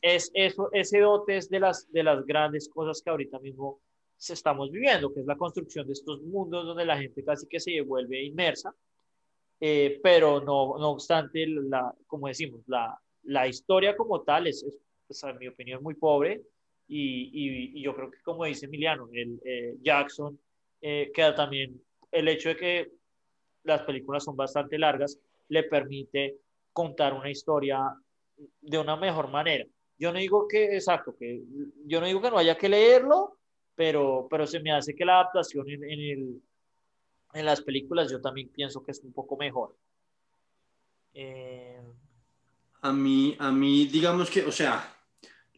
[0.03, 3.81] es eso, ese dote es de las, de las grandes cosas que ahorita mismo
[4.19, 7.81] estamos viviendo, que es la construcción de estos mundos donde la gente casi que se
[7.81, 8.75] vuelve inmersa,
[9.61, 14.77] eh, pero no, no obstante, la, como decimos, la, la historia como tal es, es
[15.07, 16.43] pues, en mi opinión, muy pobre
[16.89, 20.39] y, y, yo creo que como dice Emiliano, el, eh, Jackson
[20.81, 22.93] eh, queda también el hecho de que
[23.65, 26.39] las películas son bastante largas, le permite
[26.73, 27.95] contar una historia
[28.61, 29.67] de una mejor manera.
[29.99, 31.43] Yo no digo que, exacto, que
[31.85, 33.37] yo no digo que no haya que leerlo,
[33.75, 36.43] pero, pero se me hace que la adaptación en, en, el,
[37.35, 39.77] en las películas yo también pienso que es un poco mejor.
[41.13, 41.81] Eh...
[42.81, 44.98] A mí, a mí, digamos que, o sea,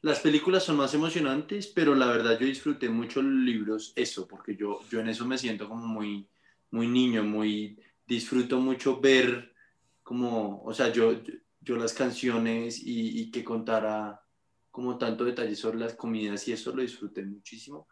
[0.02, 4.56] las películas son más emocionantes, pero la verdad yo disfruté mucho los libros, eso, porque
[4.56, 6.26] yo, yo en eso me siento como muy,
[6.70, 9.54] muy niño, muy, disfruto mucho ver
[10.02, 11.14] como, o sea, yo,
[11.60, 14.24] yo, las canciones y, y, que contara
[14.70, 17.86] como tanto detalle sobre las comidas y eso lo disfruté muchísimo.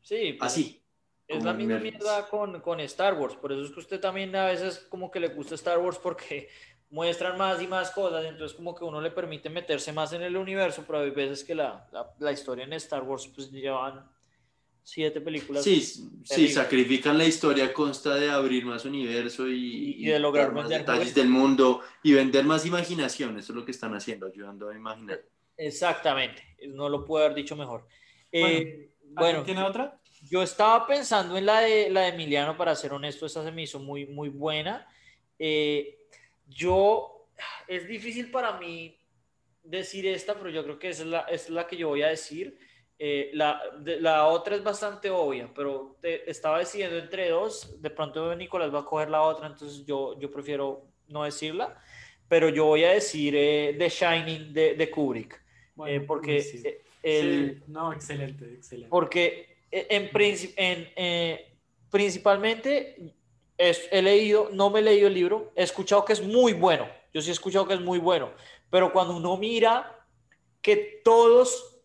[0.00, 0.34] Sí.
[0.38, 0.82] Pues, Así.
[1.26, 4.46] Es la misma mierda con, con Star Wars, por eso es que usted también a
[4.46, 6.48] veces como que le gusta Star Wars porque
[6.90, 10.36] muestran más y más cosas, entonces como que uno le permite meterse más en el
[10.36, 14.08] universo, pero hay veces que la, la, la historia en Star Wars pues llevan
[14.82, 15.64] siete películas.
[15.64, 20.68] Sí, sí, sacrifican la historia, consta de abrir más universo y, y de lograr más
[20.68, 24.74] detalles del mundo y vender más imaginación, eso es lo que están haciendo, ayudando a
[24.76, 25.20] imaginar.
[25.56, 27.88] Exactamente, no lo puedo haber dicho mejor.
[28.30, 29.98] Bueno, eh, bueno ¿tiene otra?
[30.30, 33.62] Yo estaba pensando en la de, la de Emiliano, para ser honesto, esa se me
[33.62, 34.86] hizo muy, muy buena.
[35.38, 36.05] Eh,
[36.46, 37.28] yo,
[37.66, 38.98] es difícil para mí
[39.62, 42.08] decir esta, pero yo creo que esa es la, es la que yo voy a
[42.08, 42.58] decir.
[42.98, 43.60] Eh, la,
[44.00, 47.80] la, otra es bastante obvia, pero te, estaba decidiendo entre dos.
[47.82, 51.78] De pronto Nicolás va a coger la otra, entonces yo, yo prefiero no decirla.
[52.28, 55.40] Pero yo voy a decir eh, The Shining de, de Kubrick.
[55.74, 56.40] Bueno, eh, porque.
[56.40, 56.62] Sí.
[57.02, 58.88] El, sí, no, excelente, excelente.
[58.88, 60.10] Porque en,
[60.56, 61.38] en, en
[63.58, 67.22] he leído, no me he leído el libro, he escuchado que es muy bueno, yo
[67.22, 68.30] sí he escuchado que es muy bueno,
[68.70, 70.04] pero cuando uno mira
[70.60, 71.78] que todos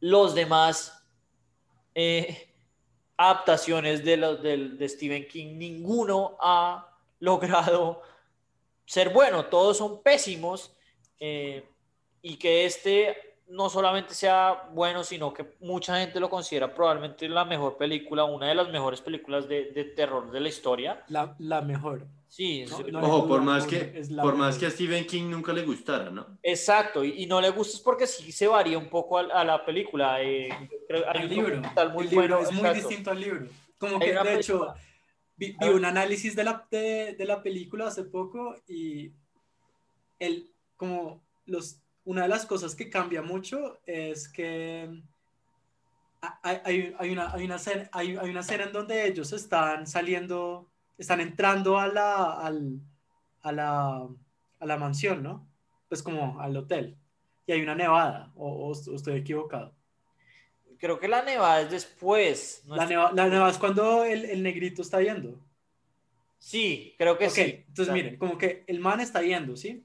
[0.00, 1.06] los demás
[1.94, 2.52] eh,
[3.16, 6.88] adaptaciones de, Stephen King, ninguno ha
[7.20, 8.02] logrado
[8.84, 10.74] ser bueno, todos son pésimos
[11.20, 11.64] eh,
[12.20, 17.44] y que este no solamente sea bueno, sino que mucha gente lo considera probablemente la
[17.44, 21.04] mejor película, una de las mejores películas de, de terror de la historia.
[21.08, 22.06] La, la mejor.
[22.28, 25.64] Sí, no, no ojo, por más, que, por más que a Stephen King nunca le
[25.66, 26.38] gustara, ¿no?
[26.42, 29.44] Exacto, y, y no le gusta es porque sí se varía un poco a, a
[29.44, 30.22] la película.
[30.22, 30.48] Eh,
[31.08, 31.60] hay el libro,
[31.92, 33.46] muy el libro es muy distinto al libro.
[33.76, 34.72] Como que, de hecho,
[35.36, 39.12] vi, vi, un análisis de la, de, de la película hace poco y
[40.18, 45.02] el, como los una de las cosas que cambia mucho es que
[46.42, 49.86] hay, hay, hay una, hay, una escena, hay, hay, una escena en donde ellos están
[49.86, 52.80] saliendo, están entrando a la, al,
[53.42, 54.08] a la,
[54.60, 55.48] a la mansión, ¿no?
[55.88, 56.96] Pues como al hotel.
[57.46, 59.74] Y hay una nevada, o, o estoy equivocado.
[60.78, 62.62] Creo que la nevada es después.
[62.66, 65.38] No la, neva, la, nevada es cuando el, el, negrito está yendo.
[66.38, 67.64] Sí, creo que okay, sí.
[67.68, 69.84] Entonces, miren, como que el man está yendo, ¿sí?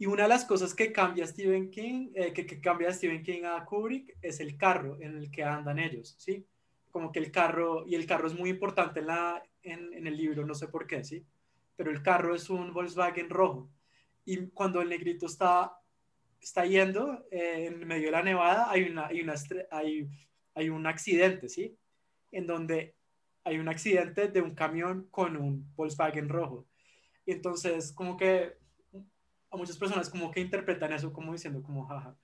[0.00, 3.64] Y una de las cosas que cambia Stephen King, eh, que, cambia Stephen King a
[3.64, 6.46] Kubrick es el carro en el que andan ellos, ¿sí?
[6.92, 10.46] Como que el carro, y el carro es muy importante en, la, en, el libro,
[10.46, 11.26] no sé por qué, ¿sí?
[11.74, 13.70] Pero el carro es un Volkswagen rojo.
[14.24, 15.76] Y cuando el negrito está,
[16.40, 19.34] está yendo eh, en medio de la nevada, hay, una, hay, una,
[19.72, 20.08] hay,
[20.54, 21.76] hay un accidente, ¿sí?
[22.30, 22.94] En donde
[23.42, 26.68] hay un accidente de un camión con un Volkswagen rojo.
[27.26, 28.58] Entonces, como que
[29.50, 32.16] a muchas personas como que interpretan eso como diciendo como, jaja,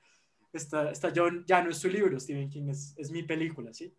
[0.52, 3.94] esta, esta ya no es su libro, Stephen King, es, es mi película, ¿sí?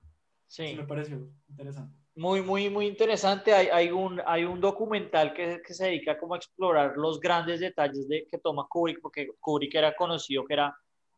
[0.48, 0.76] Sí.
[0.76, 1.94] me pareció interesante.
[2.16, 3.54] Muy, muy, muy interesante.
[3.54, 7.60] Hay, hay, un, hay un documental que, que, se dedica como a explorar los grandes
[7.60, 10.74] detalles de, que toma Kubrick, porque Kubrick era conocido que era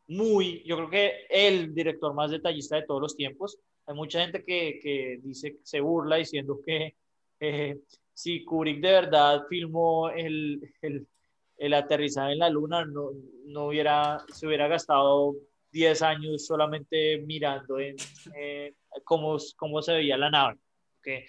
[0.08, 3.58] muy, yo creo que el director más detallista de todos los tiempos.
[3.86, 6.96] Hay mucha gente que, que dice, se burla diciendo que
[7.40, 7.78] eh,
[8.12, 11.06] si Kubrick de verdad filmó el, el,
[11.58, 13.10] el aterrizaje en la luna, no,
[13.46, 15.34] no hubiera, se hubiera gastado
[15.72, 17.96] 10 años solamente mirando en
[19.04, 20.58] cómo, cómo se veía la nave.
[21.02, 21.26] Que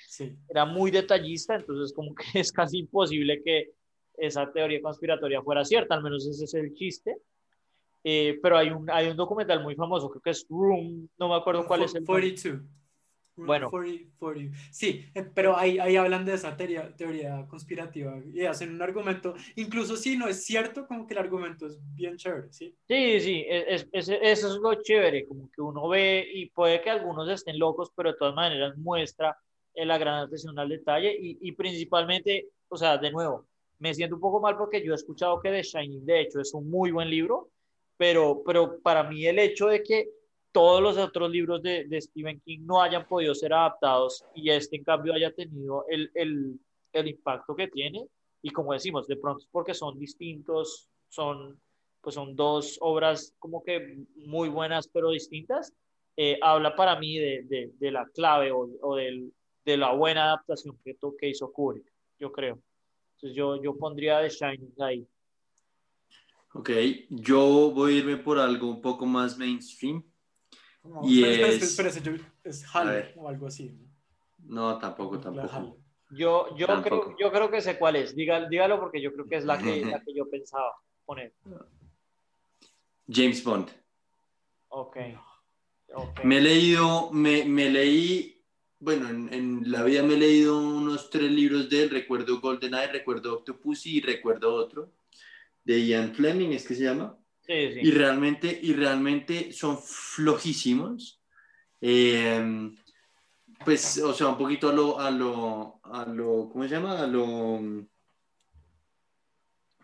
[0.47, 3.71] Era muy detallista, entonces como que es casi imposible que
[4.17, 7.17] esa teoría conspiratoria fuera cierta, al menos ese es el chiste.
[8.03, 11.35] Eh, pero hay un, hay un documental muy famoso, creo que es Room, no me
[11.35, 12.05] acuerdo cuál es el.
[12.05, 12.61] 42.
[13.45, 13.69] Bueno.
[14.71, 19.33] Sí, eh, pero ahí, ahí hablan de esa teoría, teoría conspirativa y hacen un argumento,
[19.55, 22.75] incluso si no es cierto, como que el argumento es bien chévere, ¿sí?
[22.87, 26.89] Sí, sí, es, es, eso es lo chévere, como que uno ve y puede que
[26.89, 29.37] algunos estén locos, pero de todas maneras muestra
[29.73, 33.47] eh, la gran atención al detalle y, y principalmente, o sea, de nuevo,
[33.79, 36.53] me siento un poco mal porque yo he escuchado que The Shining, de hecho, es
[36.53, 37.49] un muy buen libro,
[37.97, 40.09] pero, pero para mí el hecho de que
[40.51, 44.77] todos los otros libros de, de, Stephen King no hayan podido ser adaptados y este
[44.77, 46.59] en cambio haya tenido el, el,
[46.93, 48.07] el impacto que tiene.
[48.41, 51.59] Y como decimos, de pronto es porque son distintos, son,
[52.01, 55.73] pues son dos obras como que muy buenas pero distintas.
[56.17, 59.31] Eh, habla para mí de, de, de la clave o, o del,
[59.65, 61.85] de la buena adaptación que, que hizo Kubrick,
[62.17, 62.59] yo creo.
[63.15, 65.07] Entonces yo, yo pondría The Shining ahí.
[66.53, 66.71] Ok,
[67.09, 70.03] yo voy a irme por algo un poco más mainstream
[71.03, 71.79] y es...
[72.43, 73.77] es Halo o algo así.
[74.37, 75.77] No, tampoco, tampoco.
[76.11, 78.15] Yo, yo, Creo, yo creo que sé cuál es.
[78.15, 80.73] dígalo porque yo creo que es la que, la que yo pensaba
[81.05, 81.33] poner.
[83.07, 83.69] James Bond.
[84.69, 84.97] Ok.
[85.93, 86.25] okay.
[86.25, 88.43] Me he leído, me, me leí,
[88.79, 91.89] bueno, en, en, la vida me he leído unos tres libros de él.
[91.91, 94.91] Recuerdo GoldenEye, recuerdo Octopus y recuerdo otro.
[95.63, 97.18] De Ian Fleming, ¿es que se llama?
[97.51, 101.19] Y, realmente, y realmente son flojísimos.
[101.81, 102.71] Eh,
[103.65, 106.99] pues, o sea, un poquito a lo, a lo, a lo, ¿cómo se llama?
[106.99, 107.59] A lo,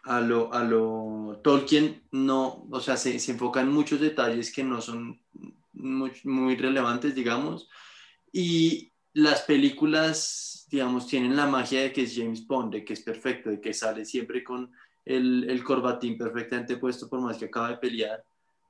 [0.04, 4.64] a lo, a lo, Tolkien no, o sea, se, se enfoca en muchos detalles que
[4.64, 5.20] no son
[5.74, 7.70] muy, muy relevantes, digamos,
[8.32, 13.02] y las películas, digamos, tienen la magia de que es James Bond, de que es
[13.02, 14.72] perfecto, de que sale siempre con
[15.06, 18.24] el, el corbatín perfectamente puesto por más que acaba de pelear.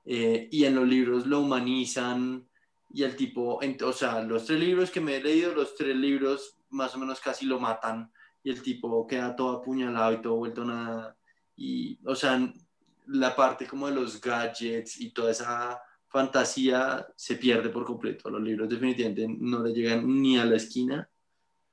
[0.05, 2.47] Eh, y en los libros lo humanizan
[2.91, 6.57] y el tipo, o sea, los tres libros que me he leído, los tres libros
[6.69, 8.11] más o menos casi lo matan
[8.43, 11.17] y el tipo queda todo apuñalado y todo vuelto nada.
[11.55, 12.39] Y, o sea,
[13.07, 18.29] la parte como de los gadgets y toda esa fantasía se pierde por completo.
[18.29, 21.09] Los libros definitivamente no le llegan ni a la esquina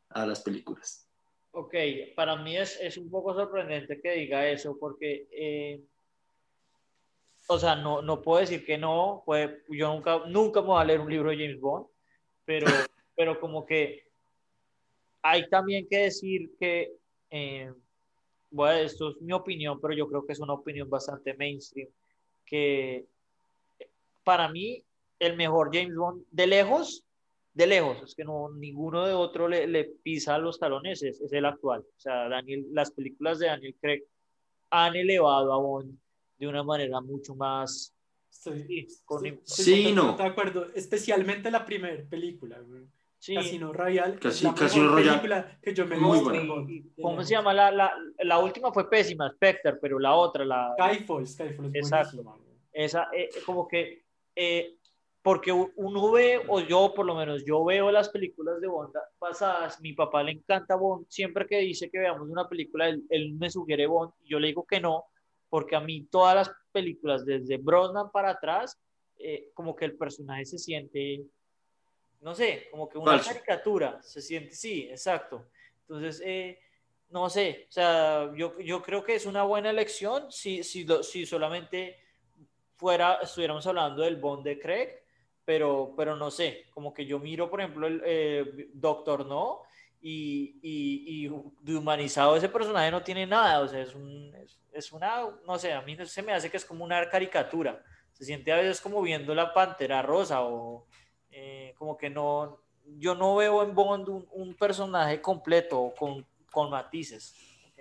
[0.09, 1.07] a las películas.
[1.55, 1.75] Ok,
[2.17, 5.81] para mí es, es un poco sorprendente que diga eso porque, eh,
[7.47, 10.85] o sea, no, no puedo decir que no, pues, yo nunca, nunca me voy a
[10.85, 11.87] leer un libro de James Bond,
[12.47, 12.67] pero,
[13.17, 14.03] pero como que
[15.21, 16.91] hay también que decir que,
[17.31, 17.71] eh,
[18.51, 21.88] bueno, esto es mi opinión, pero yo creo que es una opinión bastante mainstream,
[22.47, 23.05] que
[24.25, 24.83] para mí
[25.19, 27.05] el mejor James Bond de lejos
[27.55, 31.33] de lejos, es que no, ninguno de otro le, le pisa los talones, es, es,
[31.33, 31.81] el actual.
[31.81, 34.03] O sea, Daniel, las películas de Daniel Craig
[34.71, 35.99] han elevado a Bond
[36.38, 37.95] de una manera mucho más...
[38.31, 38.87] sí,
[39.45, 40.17] sí, no.
[40.17, 42.59] De acuerdo, especialmente la primera película.
[43.18, 43.37] Sí.
[43.37, 44.18] Casino Royale.
[44.18, 46.66] Casi, la Casino película que yo me Muy buena.
[47.01, 47.55] ¿Cómo se llama?
[47.55, 50.74] La, la, la, última fue pésima, Spectre, pero la otra, la...
[50.76, 52.41] Skyfall, Skyfall es Exacto.
[52.72, 54.79] Esa, eh, como que eh,
[55.23, 59.81] porque uno ve, o yo por lo menos, yo veo las películas de Bond pasadas,
[59.81, 63.87] mi papá le encanta Bond, siempre que dice que veamos una película, él, me sugiere
[63.87, 65.05] Bond, y yo le digo que no,
[65.49, 68.81] porque a mí todas las películas, desde Brosnan para atrás,
[69.16, 71.25] eh, como que el personaje se siente,
[72.20, 75.47] no sé, como que una caricatura, se siente, sí, exacto.
[75.83, 76.59] Entonces, eh,
[77.11, 81.27] no sé, o sea, yo, yo creo que es una buena elección si, si, si
[81.27, 81.97] solamente
[82.75, 85.01] fuera, estuviéramos hablando del Bond de Craig,
[85.45, 89.62] pero, pero no sé, como que yo miro, por ejemplo, el eh, Doctor No
[90.01, 94.34] y, y, y, humanizado ese personaje no tiene nada, o sea, es, un,
[94.72, 97.82] es, una, no sé, a mí se me hace que es como una caricatura,
[98.12, 100.86] se siente a veces como viendo la pantera rosa o
[101.30, 102.61] eh, como que no,
[102.99, 107.34] yo no veo en Bond un, un personaje completo con con matices.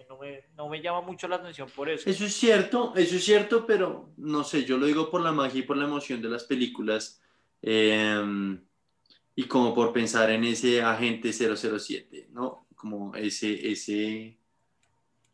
[0.09, 2.09] No me, no me, llama mucho la atención por eso.
[2.09, 5.59] Eso es cierto, eso es cierto, pero no sé, yo lo digo por la magia
[5.59, 7.21] y por la emoción de las películas
[7.61, 8.61] em,
[9.35, 12.67] y como por pensar en ese agente 007, ¿no?
[12.75, 14.37] Como ese, ese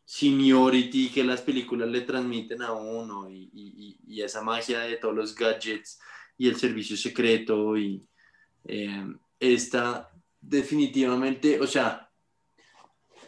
[0.04, 5.14] seniority que las películas le transmiten a uno y, y, y esa magia de todos
[5.14, 6.00] los gadgets
[6.38, 8.06] y el servicio secreto y
[8.64, 9.06] eh,
[9.40, 10.10] esta
[10.40, 12.10] definitivamente, o sea,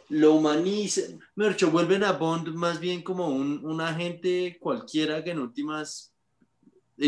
[0.08, 5.38] lo humanizan, Mercho, vuelven a Bond más bien como un, un, agente cualquiera que en
[5.38, 6.14] últimas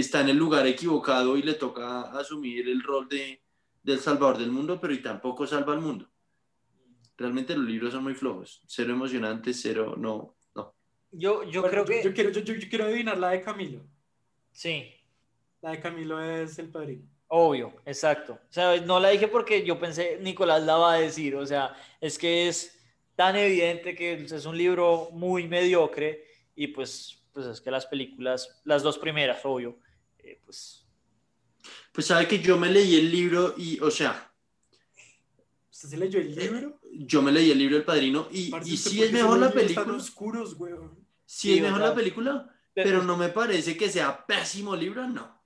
[0.00, 3.42] está en el lugar equivocado y le toca asumir el rol de,
[3.82, 6.08] del salvador del mundo, pero y tampoco salva al mundo.
[7.16, 10.74] Realmente los libros son muy flojos, cero emocionantes, cero, no, no.
[11.10, 12.02] Yo, yo creo que...
[12.02, 13.80] Yo, quiero, yo, yo, quiero adivinar la de Camilo.
[14.50, 14.92] Sí.
[15.60, 17.06] La de Camilo es el padrino.
[17.28, 18.34] Obvio, exacto.
[18.34, 21.74] O sea, no la dije porque yo pensé, Nicolás la va a decir, o sea,
[22.00, 22.78] es que es
[23.14, 28.60] tan evidente que es un libro muy mediocre y pues, pues es que las películas,
[28.64, 29.78] las dos primeras, obvio,
[30.18, 30.86] eh, pues...
[31.92, 34.32] Pues sabe que yo me leí el libro y, o sea...
[35.70, 36.80] ¿Usted se leyó el libro?
[36.92, 39.96] yo me leí el libro El Padrino y, y sí es mejor la película.
[39.96, 40.74] oscuros, güey.
[41.24, 45.40] Sí, es mejor la película, pero, no me parece que sea pésimo libro, no.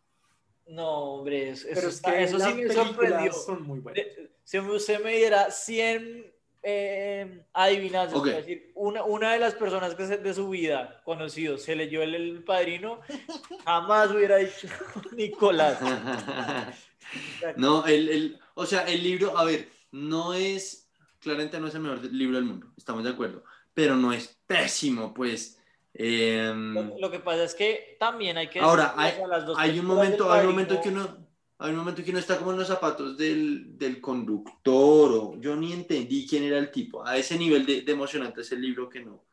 [0.69, 3.33] No, hombre, eso, eso, eso sí me sorprendió.
[3.33, 4.05] Son muy buenas.
[4.43, 6.35] Si usted me diera 100
[6.69, 11.77] eh, adivinanzas, es decir, una, una, de las personas que de su vida conocido se
[11.77, 13.03] leyó el, el padrino,
[13.65, 14.67] jamás hubiera dicho
[15.17, 15.79] Nicolás.
[17.57, 20.91] no, el, el, o sea, el libro, a ver, no es,
[21.21, 25.15] claramente no es el mejor libro del mundo, estamos de acuerdo, pero no es pésimo,
[25.15, 25.63] pues.
[25.95, 28.59] Eh, lo, lo, que pasa es que también hay que...
[28.59, 29.15] Ahora, hay,
[29.57, 31.26] hay un momento, hay un momento que uno
[31.59, 35.57] hay un momento que uno está como en los zapatos del, del, conductor o yo
[35.57, 37.07] ni entendí quién era el tipo.
[37.07, 39.25] A ese nivel de, de, emocionante es el libro que no.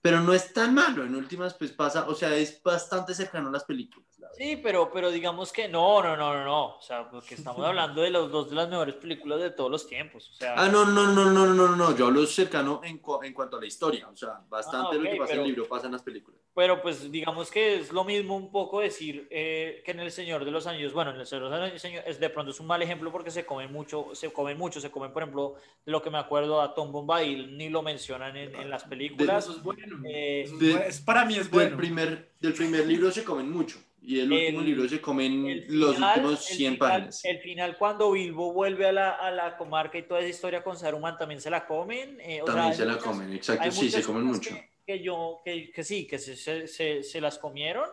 [0.00, 3.52] Pero no es tan malo, en últimas pues pasa, o sea, es bastante cercano a
[3.52, 4.08] las películas.
[4.32, 6.64] Sí, pero, pero digamos que no, no, no, no, no.
[6.76, 9.86] O sea, porque estamos hablando de los dos de las mejores películas de todos los
[9.86, 10.30] tiempos.
[10.30, 11.96] O sea, ah, no, no, no, no, no, no, no.
[11.96, 14.08] Yo hablo cercano en, en cuanto a la historia.
[14.08, 16.02] O sea, bastante ah, okay, lo que pasa pero, en el libro pasa en las
[16.02, 16.40] películas.
[16.54, 20.44] Pero pues digamos que es lo mismo un poco decir eh, que en El Señor
[20.44, 22.68] de los Anillos, bueno, en El Señor de los Anillos es, de pronto es un
[22.68, 26.00] mal ejemplo porque se comen mucho, se comen mucho, se comen, por ejemplo, de lo
[26.00, 29.26] que me acuerdo a Tom Bombadil, ni lo mencionan en, en las películas.
[29.26, 30.00] De, eso es bueno.
[30.08, 31.70] Eh, de, es, para mí es bueno.
[31.70, 33.78] Del primer, del primer libro se comen mucho.
[34.06, 37.24] Y el, el último libro se comen final, los últimos 100 final, páginas.
[37.24, 40.76] El final, cuando Bilbo vuelve a la, a la, comarca y toda esa historia con
[40.76, 42.20] Saruman, también se la comen.
[42.20, 44.50] Eh, también sea, se la muchas, comen, exacto, sí, se comen mucho.
[44.50, 46.36] Que, que yo, que, que, sí, que se,
[46.66, 47.88] se, se las comieron,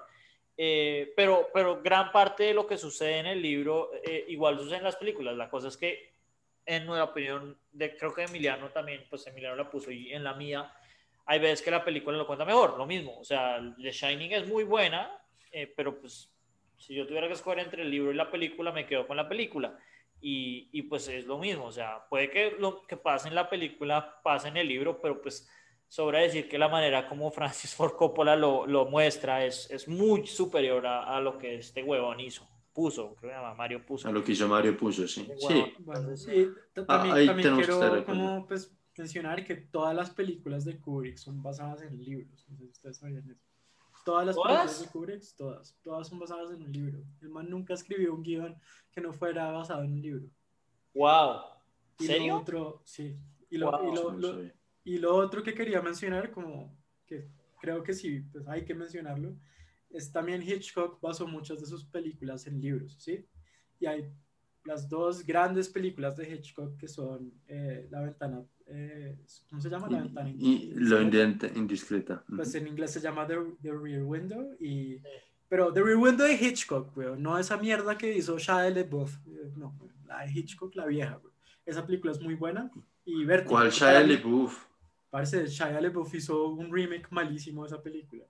[0.58, 4.78] eh, pero, pero gran parte de lo que sucede en el libro eh, igual sucede
[4.80, 5.38] en las películas.
[5.38, 6.12] La cosa es que,
[6.66, 10.34] en nuestra opinión, de, creo que Emiliano también, pues Emiliano la puso y en la
[10.34, 10.74] mía,
[11.26, 13.18] hay veces que la película lo cuenta mejor, lo mismo.
[13.18, 15.21] O sea, The Shining es muy buena,
[15.52, 16.32] eh, pero pues
[16.78, 19.30] si yo tuviera que escoger entre el libro y la película, me quedo con la
[19.30, 19.78] película.
[20.20, 23.50] Y, y, pues es lo mismo, o sea, puede que lo que pase en la
[23.50, 25.50] película pase en el libro, pero pues
[25.88, 30.28] sobra decir que la manera como Francis Ford Coppola lo, lo muestra es, es, muy
[30.28, 34.08] superior a, a, lo que este huevón hizo, puso, creo que se llama Mario puso.
[34.08, 35.28] A lo que hizo Mario puso, sí.
[35.38, 35.74] Sí.
[35.80, 36.50] Bueno, sí.
[36.74, 41.82] También, ah, también quiero como, pues, mencionar que todas las películas de Kubrick son basadas
[41.82, 43.51] en libros, si ustedes sabían eso.
[44.06, 47.04] Todas las películas de Kubrick, todas, todas son basadas en un libro.
[47.22, 48.56] El man nunca escribió un guion
[48.92, 50.28] que no fuera basado en un libro.
[50.94, 51.42] Wow.
[52.00, 52.34] Y ¿Serio?
[52.36, 53.16] Lo otro, sí.
[53.50, 53.92] Y lo, Wow.
[53.92, 54.52] y, lo, lo-
[54.84, 56.76] y lo otro que quería mencionar, como
[57.06, 57.28] que
[57.60, 59.36] creo que sí, pues hay que mencionarlo,
[59.90, 63.28] es también Hitchcock basó muchas de sus películas en libros, ¿sí?
[63.80, 64.12] Y hay
[64.64, 68.44] las dos grandes películas de Hitchcock que son eh, La ventana,
[68.74, 69.18] eh,
[69.50, 69.88] ¿cómo se llama?
[69.90, 71.58] La ventana Y lo indiscreta.
[71.60, 72.24] indiscreta.
[72.36, 75.02] Pues en inglés se llama The, The Rear Window y...
[75.48, 79.52] Pero The Rear Window de Hitchcock, weón, no esa mierda que hizo Shia LaBeouf, eh,
[79.58, 81.34] no, la de Hitchcock, la vieja, weón.
[81.66, 82.72] Esa película es muy buena
[83.06, 84.66] y Vértigo, ¿Cuál que Shia LaBeouf?
[85.10, 88.24] Parece Shia LaBeouf hizo un remake malísimo de esa película.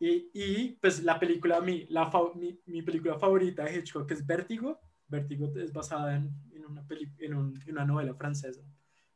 [0.00, 4.26] Y, y, pues la película, mi, la fa- mi, mi película favorita de Hitchcock es
[4.26, 4.80] Vértigo.
[5.06, 8.62] Vértigo es basada en, en una, peli- en, un- en una novela francesa.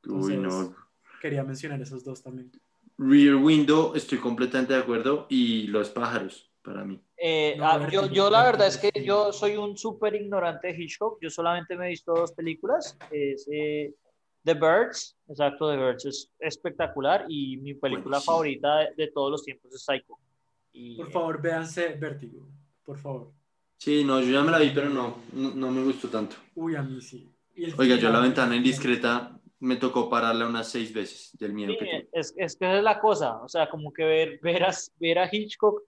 [0.09, 0.49] Uy, no.
[0.49, 0.77] Entonces,
[1.21, 2.51] quería mencionar esos dos también.
[2.99, 5.27] Rear Window, estoy completamente de acuerdo.
[5.29, 7.01] Y Los pájaros, para mí.
[7.19, 9.05] Eh, No, ah, yo, yo la verdad es que sí.
[9.05, 11.19] yo soy un súper ignorante de Hitchcock.
[11.21, 12.97] Yo solamente me he visto dos películas.
[13.11, 13.95] Es eh,
[14.45, 18.33] The Birds, exacto, The Birds es espectacular y mi película Buenísimo.
[18.33, 20.19] favorita de, de todos los tiempos es Psycho.
[20.73, 22.47] Y, Por favor, véanse Vértigo.
[22.85, 23.33] Por favor.
[23.79, 26.37] Sí, no, yo ya me la vi, pero no, no, no me gustó tanto.
[26.55, 27.29] Uy, a mí sí.
[27.77, 31.87] Oiga, yo la ventana indiscreta me tocó pararla unas seis veces del miedo Sí, que
[31.87, 32.09] tuve.
[32.13, 35.19] es, es que esa es la cosa, o sea, como que ver, ver, a, ver
[35.19, 35.83] a Hitchcock,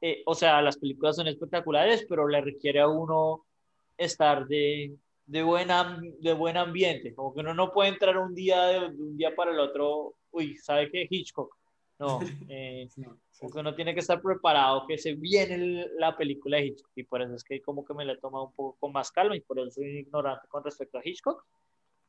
[0.00, 3.46] eh, o sea, las películas son espectaculares, pero le requiere a uno
[3.96, 4.94] estar de,
[5.26, 8.80] de, buen, am- de buen ambiente, como que uno no puede entrar un día de,
[8.90, 11.06] de un día para el otro, uy, ¿sabe qué?
[11.08, 11.56] Hitchcock.
[11.98, 12.18] No,
[12.50, 16.58] eh, No, sí, como que uno tiene que estar preparado, que se viene la película
[16.58, 18.76] de Hitchcock, y por eso es que como que me la he tomado un poco
[18.78, 21.42] con más calma, y por eso soy ignorante con respecto a Hitchcock.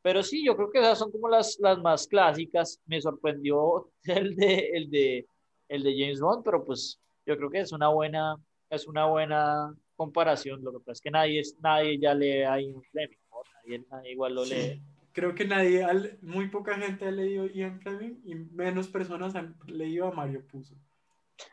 [0.07, 2.79] Pero sí, yo creo que esas son como las, las más clásicas.
[2.85, 5.27] Me sorprendió el de, el, de,
[5.67, 8.37] el de James Bond, pero pues yo creo que es una buena,
[8.69, 10.63] es una buena comparación.
[10.63, 13.37] Lo que pasa es que nadie, es, nadie ya lee a Ian Fleming, ¿no?
[13.65, 14.53] nadie, nadie igual lo Sí.
[14.55, 14.81] lee.
[15.11, 15.85] Creo que nadie,
[16.21, 20.75] muy poca gente ha leído Ian Fleming y menos personas han leído a Mario Puzo.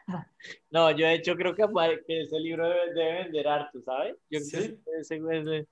[0.71, 1.65] No, yo de hecho creo que,
[2.07, 4.15] ese libro debe, vender harto, ¿sabes?
[4.31, 4.69] Yo creo Sí.
[4.85, 5.69] que ese- ese-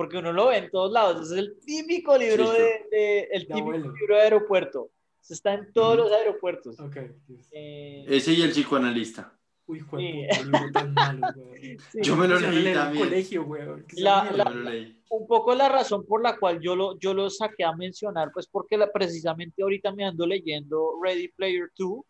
[0.00, 1.30] porque uno lo ve en todos lados.
[1.30, 2.62] Es el típico libro Sí, sí.
[2.62, 4.88] de, de- el típico libro de aeropuerto.
[5.22, 6.80] Eso está en todos los aeropuertos.
[6.80, 6.96] Ok.
[7.26, 7.46] Dios.
[7.52, 9.36] Eh, Ese y el psicoanalista.
[9.66, 9.84] Uy, Sí.
[9.84, 11.76] jueputa, libro tan malo, güey.
[11.92, 11.98] sí.
[12.00, 13.04] Yo me lo leí en el también.
[13.08, 13.62] colegio, güey.
[13.86, 15.02] ¿Qué La- me lo leí.
[15.10, 18.46] un poco la razón por la cual yo lo, yo lo saqué a mencionar, pues
[18.46, 22.00] porque la, precisamente ahorita me ando leyendo Ready Player 2,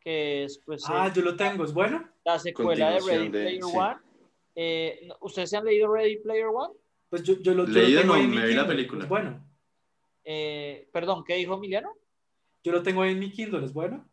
[0.00, 2.04] que es pues Ah, eh, yo lo tengo, ¿es bueno?
[2.24, 3.70] la secuela de Ready de- Player sí.
[3.72, 4.00] 1.
[4.56, 6.74] Eh, ¿no- ¿Ustedes se han leído Ready Player 1?
[7.08, 8.62] Pues yo, yo lo, yo lo Leído tengo no, ahí en mi me vi la
[8.62, 9.02] Kindle, película.
[9.04, 9.44] ¿Es bueno?
[10.24, 11.92] Eh, perdón, ¿qué dijo Emiliano?
[12.62, 14.08] Yo lo tengo ahí en mi Kindle, ¿es bueno?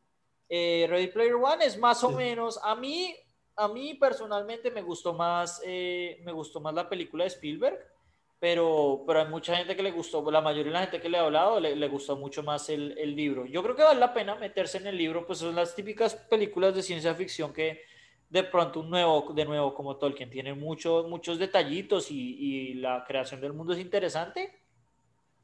[0.47, 2.15] Eh, Ready Player One es más o Sí.
[2.15, 3.15] menos, a mí,
[3.55, 7.79] a mí personalmente me gustó más, eh, me gustó más la película de Spielberg,
[8.39, 11.17] pero, pero hay mucha gente que le gustó, la mayoría de la gente que le
[11.17, 13.45] ha hablado le, le gustó mucho más el, el libro.
[13.45, 16.75] Yo creo que vale la pena meterse en el libro, pues son las típicas películas
[16.75, 17.81] de ciencia ficción que
[18.29, 23.03] de pronto un nuevo, de nuevo como Tolkien, tiene muchos muchos detallitos y, y la
[23.07, 24.63] creación del mundo es interesante,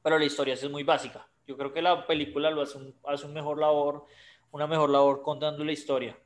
[0.02, 1.28] pero la historia es muy básica.
[1.48, 4.06] Yo creo que la película lo hace un, hace un mejor labor,
[4.52, 6.18] una mejor labor contando la historia.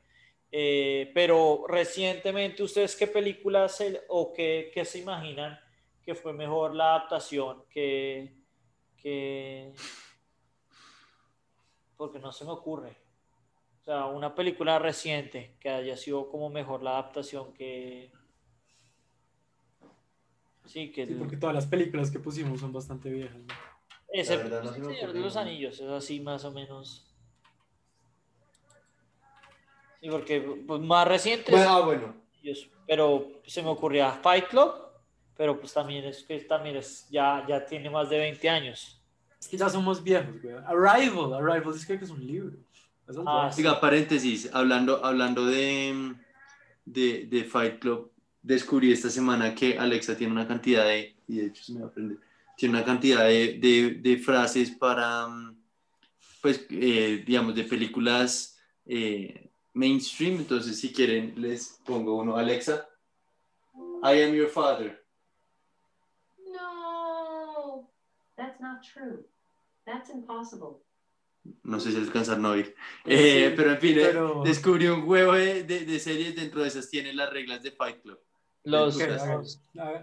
[0.50, 5.58] Eh, pero recientemente, ¿ustedes qué películas o qué, qué se imaginan
[6.04, 8.36] que fue mejor la adaptación que,
[8.96, 9.74] que...
[11.96, 12.96] Porque no se me ocurre.
[13.86, 18.10] O sea, una película reciente que haya sido como mejor la adaptación que...
[20.64, 21.06] Sí, que...
[21.06, 23.36] Sí, porque todas las películas que pusimos son bastante viejas.
[23.36, 23.54] ¿no?
[24.24, 25.36] Se El de los.
[25.36, 27.06] Anillos, es así más o menos.
[30.00, 32.14] Sí, porque pues, más recientes, Bueno, ah, bueno.
[32.42, 34.74] ellos- pero se me ocurría Fight Club,
[35.36, 39.00] pero pues también es que también es, ya, ya tiene más de 20 años.
[39.38, 40.56] Es que ya somos viejos, güey.
[40.66, 42.56] Arrival, Arrival es que es un libro.
[43.26, 43.62] Ah, sí.
[43.80, 46.14] Paréntesis, hablando, hablando de,
[46.84, 48.10] de, de Fight Club,
[48.42, 51.86] descubrí esta semana que Alexa tiene una cantidad de, y de hecho se me va
[51.86, 52.18] a aprender,
[52.56, 55.28] tiene una cantidad de, de, de frases para,
[56.40, 60.38] pues, eh, digamos, de películas eh, mainstream.
[60.38, 62.36] Entonces, si quieren, les pongo uno.
[62.36, 62.88] Alexa,
[64.02, 64.98] I am your father.
[66.50, 67.88] No,
[68.36, 69.24] that's not true.
[69.84, 70.85] That's impossible.
[71.62, 72.74] No sé si alcanzan a oír.
[73.04, 76.62] Eh, Sí, pero en fin, eh, pero- descubrí un huevo de, de, de series, dentro
[76.62, 78.18] de esas tienen las reglas de Fight Club.
[78.64, 79.60] Los, los,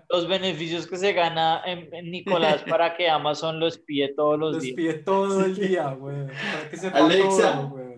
[0.10, 4.54] los beneficios que se gana en, en Nicolás para que Amazon lo espíe todos los
[4.56, 4.76] Los días.
[4.76, 6.28] pide todo el día, güey.
[6.28, 7.54] Para que sepa Alexa.
[7.56, 7.98] todo, güey.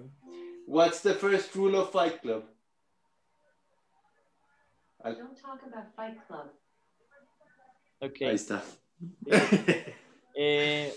[0.65, 2.45] What's the first rule of Fight Club?
[5.03, 6.51] Don't talk about Fight Club.
[7.99, 8.21] Ok.
[8.21, 8.63] Ahí está.
[10.37, 10.93] Eh,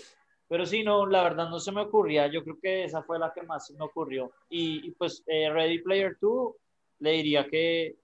[0.49, 2.27] pero sí, no, la verdad no se me ocurría.
[2.27, 4.31] Yo creo que esa fue la que más se me ocurrió.
[4.49, 6.53] Y, y, pues eh, Ready Player 2,
[6.99, 7.95] le diría que...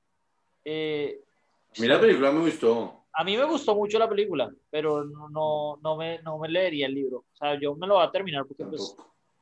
[0.63, 1.19] eh,
[1.79, 3.03] Mira, la película me gustó.
[3.11, 6.85] a mí me gustó mucho la película, pero no, no, no, me, no me leería
[6.85, 7.25] el libro.
[7.33, 8.95] O sea, yo me lo voy a terminar porque pues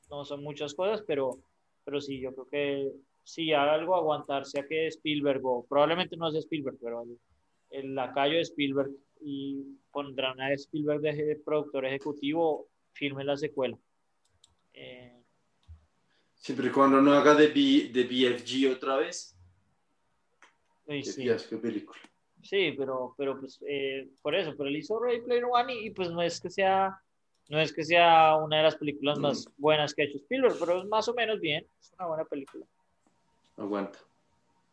[0.10, 1.38] no son muchas cosas, pero,
[1.84, 2.92] pero sí, yo creo que
[3.24, 7.20] sí, haga algo aguantarse a que Spielberg, o probablemente no es Spielberg, pero el,
[7.70, 8.92] el lacayo de Spielberg
[9.22, 13.78] y pondrán a Spielberg de productor ejecutivo, firme la secuela.
[14.74, 15.20] Eh,
[16.36, 19.36] Siempre y cuando no haga de, B- de BFG otra vez.
[20.86, 22.00] Qué sí, fiasco película.
[22.42, 25.90] sí, pero, pero pues eh, por eso, pero él hizo Ready Player One y, y,
[25.92, 27.00] pues no es que sea,
[27.48, 30.82] no es que sea una de las películas más buenas que ha hecho Spielberg, pero
[30.82, 31.66] es más o menos bien.
[31.80, 32.66] Es una buena película.
[33.56, 34.00] Aguanta.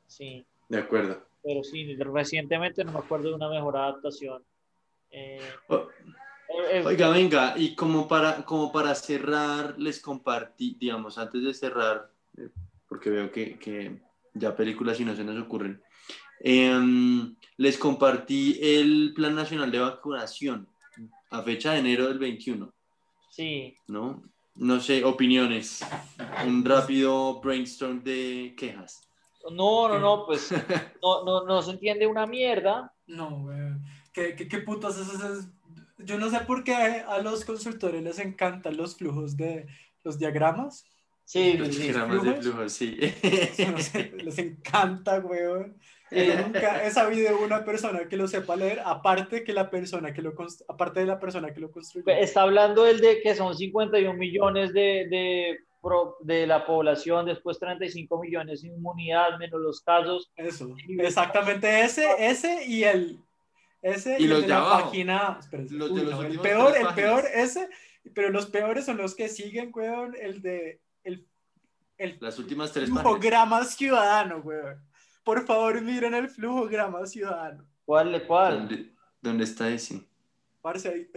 [0.09, 1.25] Sí, De acuerdo.
[1.45, 4.45] pero sí, recientemente no me acuerdo de una mejor adaptación.
[5.13, 5.87] Eh, O- eh,
[6.85, 12.49] Oiga, venga, y como para, como para cerrar, les compartí, digamos, antes de cerrar, eh,
[12.89, 14.01] porque veo que, que
[14.35, 15.81] ya películas y no se nos ocurren,
[16.41, 20.69] em, les compartí el Plan Nacional de Vacunación
[21.31, 22.73] a fecha de enero del 21,
[23.31, 24.23] sí, ¿no?
[24.57, 25.87] No sé, opiniones,
[26.45, 29.09] un rápido brainstorm de quejas.
[29.53, 30.51] no, no, no, pues
[31.03, 32.93] no, no, no se entiende una mierda.
[33.07, 33.57] No, güey.
[34.13, 35.49] ¿Qué, qué, qué putas es?
[36.05, 39.67] Yo no sé por qué a los consultores les encantan los flujos de
[40.05, 40.85] los diagramas.
[41.25, 42.45] Sí, Los diagramas de ¿flujos?
[42.45, 42.99] flujo, sí.
[43.01, 45.77] Eso no sé, les encanta, weón.
[46.11, 50.13] Yo nunca he sabido de una persona que lo sepa leer, aparte que la persona
[50.13, 50.35] que lo
[50.67, 52.05] aparte de la persona que lo construyó.
[52.09, 55.59] Está hablando el de que son 51 millones de, de,
[56.23, 60.33] de la población, después 35 millones sin inmunidad, menos los casos.
[60.35, 63.21] Eso, exactamente ese, ese y el
[63.83, 64.85] ese Y el los de de la abajo.
[64.87, 67.69] página, espérense, Los de uy, los no, el peor, el peor ese,
[68.15, 71.27] pero los peores son los que siguen, weón, el de el,
[71.99, 73.03] el Las últimas tres páginas.
[73.03, 74.85] flujograma ciudadano, weón.
[75.25, 77.65] Por favor, miren el flujograma ciudadano.
[77.85, 78.27] ¿Cuál?
[78.27, 78.59] ¿Cuál?
[78.69, 80.03] ¿Dónde, dónde está ese?
[80.63, 81.11] Parce,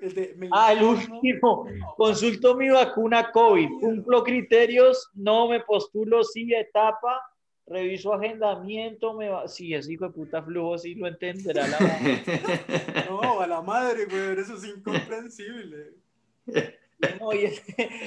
[0.00, 1.66] el de me Ah, el último.
[1.96, 3.68] Consulto mi vacuna COVID.
[3.80, 7.20] Cumplo criterios, no me postulo, sí, etapa.
[7.66, 9.48] Reviso agendamiento, me va.
[9.48, 11.78] Sí, ese hijo de puta flujo, sí lo entenderá la
[13.10, 15.94] No, a la madre, weón, eso es incomprensible.
[17.20, 17.54] No, y el,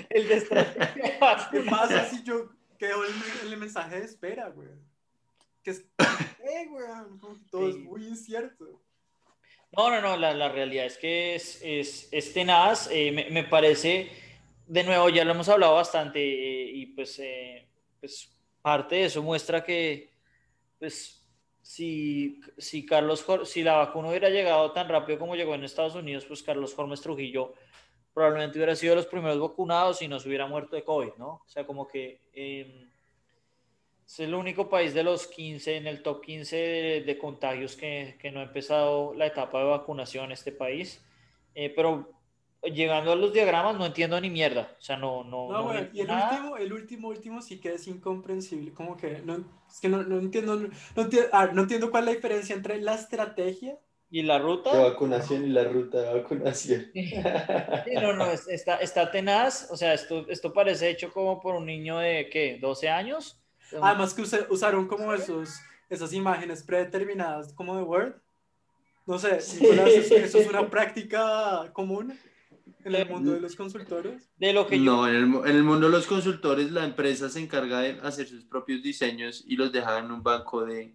[0.09, 1.19] el de estrategia
[1.51, 4.79] ¿Qué pasa si yo quedo el, me- el mensaje de espera, weón?
[5.61, 5.85] Que es, eh,
[6.69, 7.77] que todo Sí.
[7.79, 8.81] es muy incierto.
[9.75, 12.87] No, no, no, la, la realidad es que es, es, es tenaz.
[12.91, 14.09] eh, me, me parece,
[14.67, 17.67] de nuevo, ya lo hemos hablado bastante eh, y pues, eh,
[17.99, 18.31] pues
[18.61, 20.11] parte de eso muestra que,
[20.79, 21.25] pues,
[21.61, 26.25] si, si Carlos, si la vacuna hubiera llegado tan rápido como llegó en Estados Unidos,
[26.25, 27.53] pues Carlos Jormes Trujillo
[28.13, 31.41] probablemente hubiera sido de los primeros vacunados y no se hubiera muerto de COVID, ¿no?
[31.45, 32.87] O sea, como que eh,
[34.05, 38.17] es el único país de los 15, en el top 15 de, de contagios que,
[38.19, 41.05] que no ha empezado la etapa de vacunación en este país.
[41.53, 42.09] Eh, pero
[42.63, 44.75] llegando a los diagramas no entiendo ni mierda.
[44.77, 46.31] O sea, no, no, No, no vi y el nada.
[46.31, 48.73] último, el último, último sí que es incomprensible.
[48.73, 52.07] Como que no, es que no, no entiendo, no, entiendo, ah, no entiendo cuál es
[52.07, 53.77] la diferencia entre la estrategia.
[54.11, 54.75] ¿Y la ruta?
[54.75, 56.87] De vacunación y la ruta de vacunación.
[56.93, 59.69] Sí, no, no, es- está, está tenaz.
[59.71, 62.59] O sea, esto, esto parece hecho como por un niño de, ¿qué?
[62.59, 63.39] ¿12 años?
[63.81, 68.15] Además que usa- usaron como esos, esas imágenes predeterminadas como de Word.
[69.05, 69.61] No sé, Sí.
[69.61, 72.17] Nicolás, ¿eso, eso es una práctica común
[72.83, 74.29] en el mundo de los consultores?
[74.37, 77.29] De lo que yo No, en el, en el mundo de los consultores, la empresa
[77.29, 80.93] se encarga de hacer sus propios diseños y los deja en un banco de,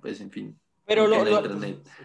[0.00, 0.58] pues, en fin.
[0.86, 1.40] Pero lo, lo-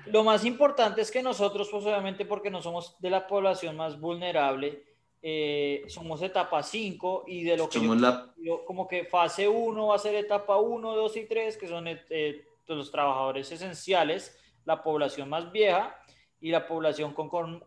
[0.08, 4.00] lo más importante es que nosotros, pues obviamente porque no somos de la población más
[4.00, 4.84] vulnerable,
[5.24, 9.48] eh, somos etapa 5 y de lo que yo Somos la, yo- como que fase
[9.48, 14.38] 1 va a ser etapa 1, 2 y 3, que son eh, los trabajadores esenciales,
[14.66, 15.96] la población más vieja
[16.42, 17.60] y la población con, con,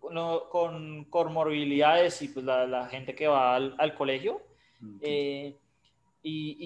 [0.50, 4.40] con comorbilidades y pues la, la gente que va al, al colegio.
[5.00, 5.56] Eh,
[6.22, 6.56] y,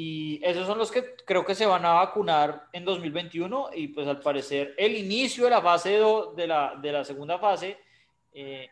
[0.40, 4.07] y esos son los que creo que se van a vacunar en 2021 y pues
[4.09, 7.78] al parecer el inicio de la fase do- de, la, de la segunda fase
[8.32, 8.68] eh,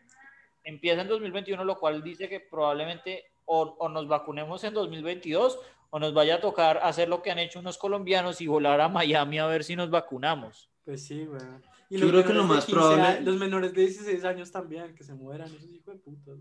[0.63, 5.59] empieza en 2021, lo cual dice que probablemente o, o nos vacunemos en 2022
[5.91, 8.89] o nos vaya a tocar hacer lo que han hecho unos colombianos y volar a
[8.89, 10.69] Miami a ver si nos vacunamos.
[10.85, 11.63] Pues sí, weón.
[11.91, 14.95] Y Yo creo que lo más 15 probable- a- Los menores de 16 años también,
[14.95, 16.31] que se mueran, esos hijos de puta.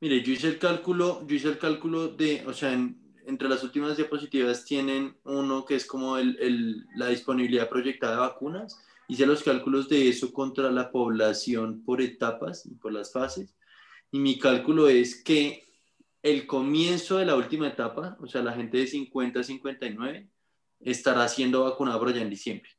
[0.00, 3.62] Mire, yo hice el cálculo, yo hice el cálculo de, o sea, en- entre las
[3.62, 8.82] últimas diapositivas tienen uno que es como el, el- la disponibilidad proyectada de vacunas.
[9.08, 13.54] Hice los cálculos de eso contra la población por etapas y por las fases.
[14.10, 15.62] Y mi cálculo es que
[16.22, 20.28] el comienzo de la última etapa, o sea, la gente de 50 a 59,
[20.80, 22.70] estará siendo vacunada por allá en diciembre.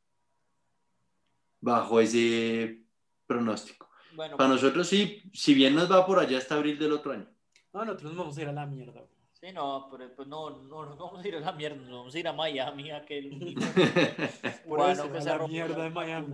[1.59, 2.83] Bajo ese
[3.25, 3.89] pronóstico.
[4.15, 7.27] Bueno, Para nosotros sí, si bien nos va por allá hasta abril del otro año.
[7.73, 9.05] No, nosotros nos vamos a ir a la mierda.
[9.33, 12.15] sí, no, pero pues no, no nos vamos a ir a la mierda, nos vamos
[12.15, 13.53] a ir a Miami, a que el
[14.67, 16.33] Por cubano eso, que a se la mierda de Miami.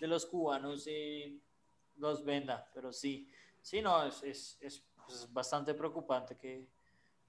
[0.00, 1.38] de los cubanos eh,
[1.96, 3.28] los venda, pero sí,
[3.60, 6.66] sí, no, es, es, es, pues, bastante preocupante que,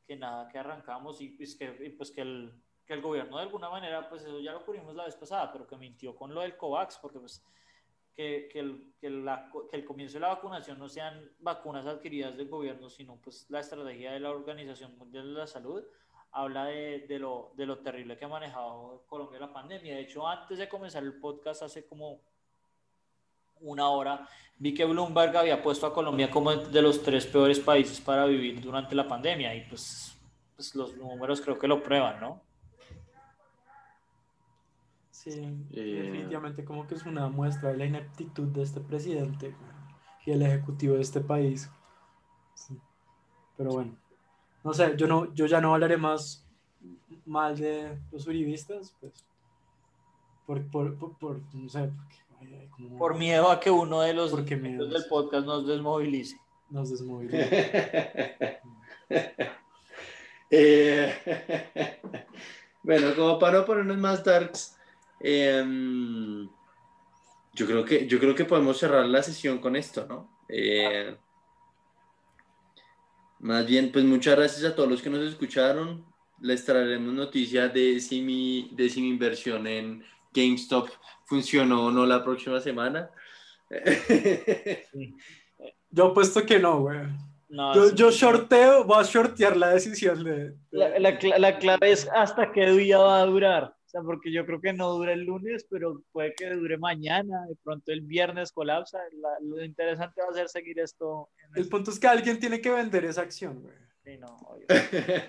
[0.05, 2.53] que nada, que arrancamos y pues que, y, pues que el,
[2.91, 5.65] que el gobierno de alguna manera, pues eso ya lo cubrimos la vez pasada, pero
[5.65, 7.41] que mintió con lo del COVAX, porque pues
[8.13, 12.35] que, que, el, que, la- que el comienzo de la vacunación no sean vacunas adquiridas
[12.35, 15.81] del gobierno, sino pues la estrategia de la Organización Mundial de la Salud,
[16.33, 19.95] habla de, de lo, de lo terrible que ha manejado Colombia la pandemia.
[19.95, 22.19] De hecho, antes de comenzar el podcast, hace como
[23.61, 24.27] una hora,
[24.57, 28.59] vi que Bloomberg había puesto a Colombia como de los tres peores países para vivir
[28.59, 30.13] durante la pandemia y pues,
[30.57, 32.41] pues los números creo que lo prueban, ¿no?
[35.24, 35.30] Sí,
[35.74, 36.01] Eh.
[36.03, 39.53] definitivamente como que es una muestra de la ineptitud de este presidente
[40.26, 41.69] y el ejecutivo de este país.
[42.55, 42.78] Sí.
[43.57, 43.95] Pero bueno,
[44.63, 46.45] no sé, yo no, yo ya no hablaré más
[47.26, 49.13] mal de los uribistas, pues,
[50.47, 54.01] por, por, por, por- no sé, porque, ay, ay, como Por miedo a que uno
[54.01, 56.39] de los miedo, del podcast nos desmovilice.
[56.72, 57.38] nos desmoviliza.
[60.53, 61.13] Eh,
[62.84, 64.78] bueno, como para no ponernos más darks,
[65.24, 66.49] em,
[67.53, 70.30] yo, creo que, yo creo que podemos cerrar la sesión con esto, ¿no?
[70.49, 71.15] Eh,
[73.39, 76.05] más bien, pues muchas gracias a todos los que nos escucharon.
[76.41, 80.03] Les traeremos noticias de si mi, de si mi inversión en
[80.34, 80.89] GameStop
[81.26, 83.09] funcionó o no la próxima semana.
[85.89, 86.99] Yo apuesto que no, güey.
[87.49, 87.95] No, Yo, sí.
[87.95, 90.55] yo shorteo, voy a shortear la decisión de...
[90.72, 90.97] La,
[91.38, 93.76] la clave es hasta qué día va a durar.
[93.91, 97.45] O sea, porque yo creo que no dura el lunes, pero puede que dure mañana,
[97.49, 98.99] de pronto el viernes colapsa.
[99.21, 101.27] La- lo interesante va a ser seguir esto.
[101.43, 103.75] En El el- punto es que alguien tiene que vender esa acción, güey.
[104.05, 104.65] Sí, no, obvio.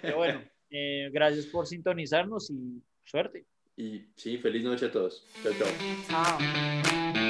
[0.00, 0.40] Pero bueno,
[0.70, 3.46] eh, gracias por sintonizarnos y suerte.
[3.76, 5.26] y sí, feliz noche a todos.
[5.42, 5.68] Chao, chao.
[6.08, 7.21] Chao.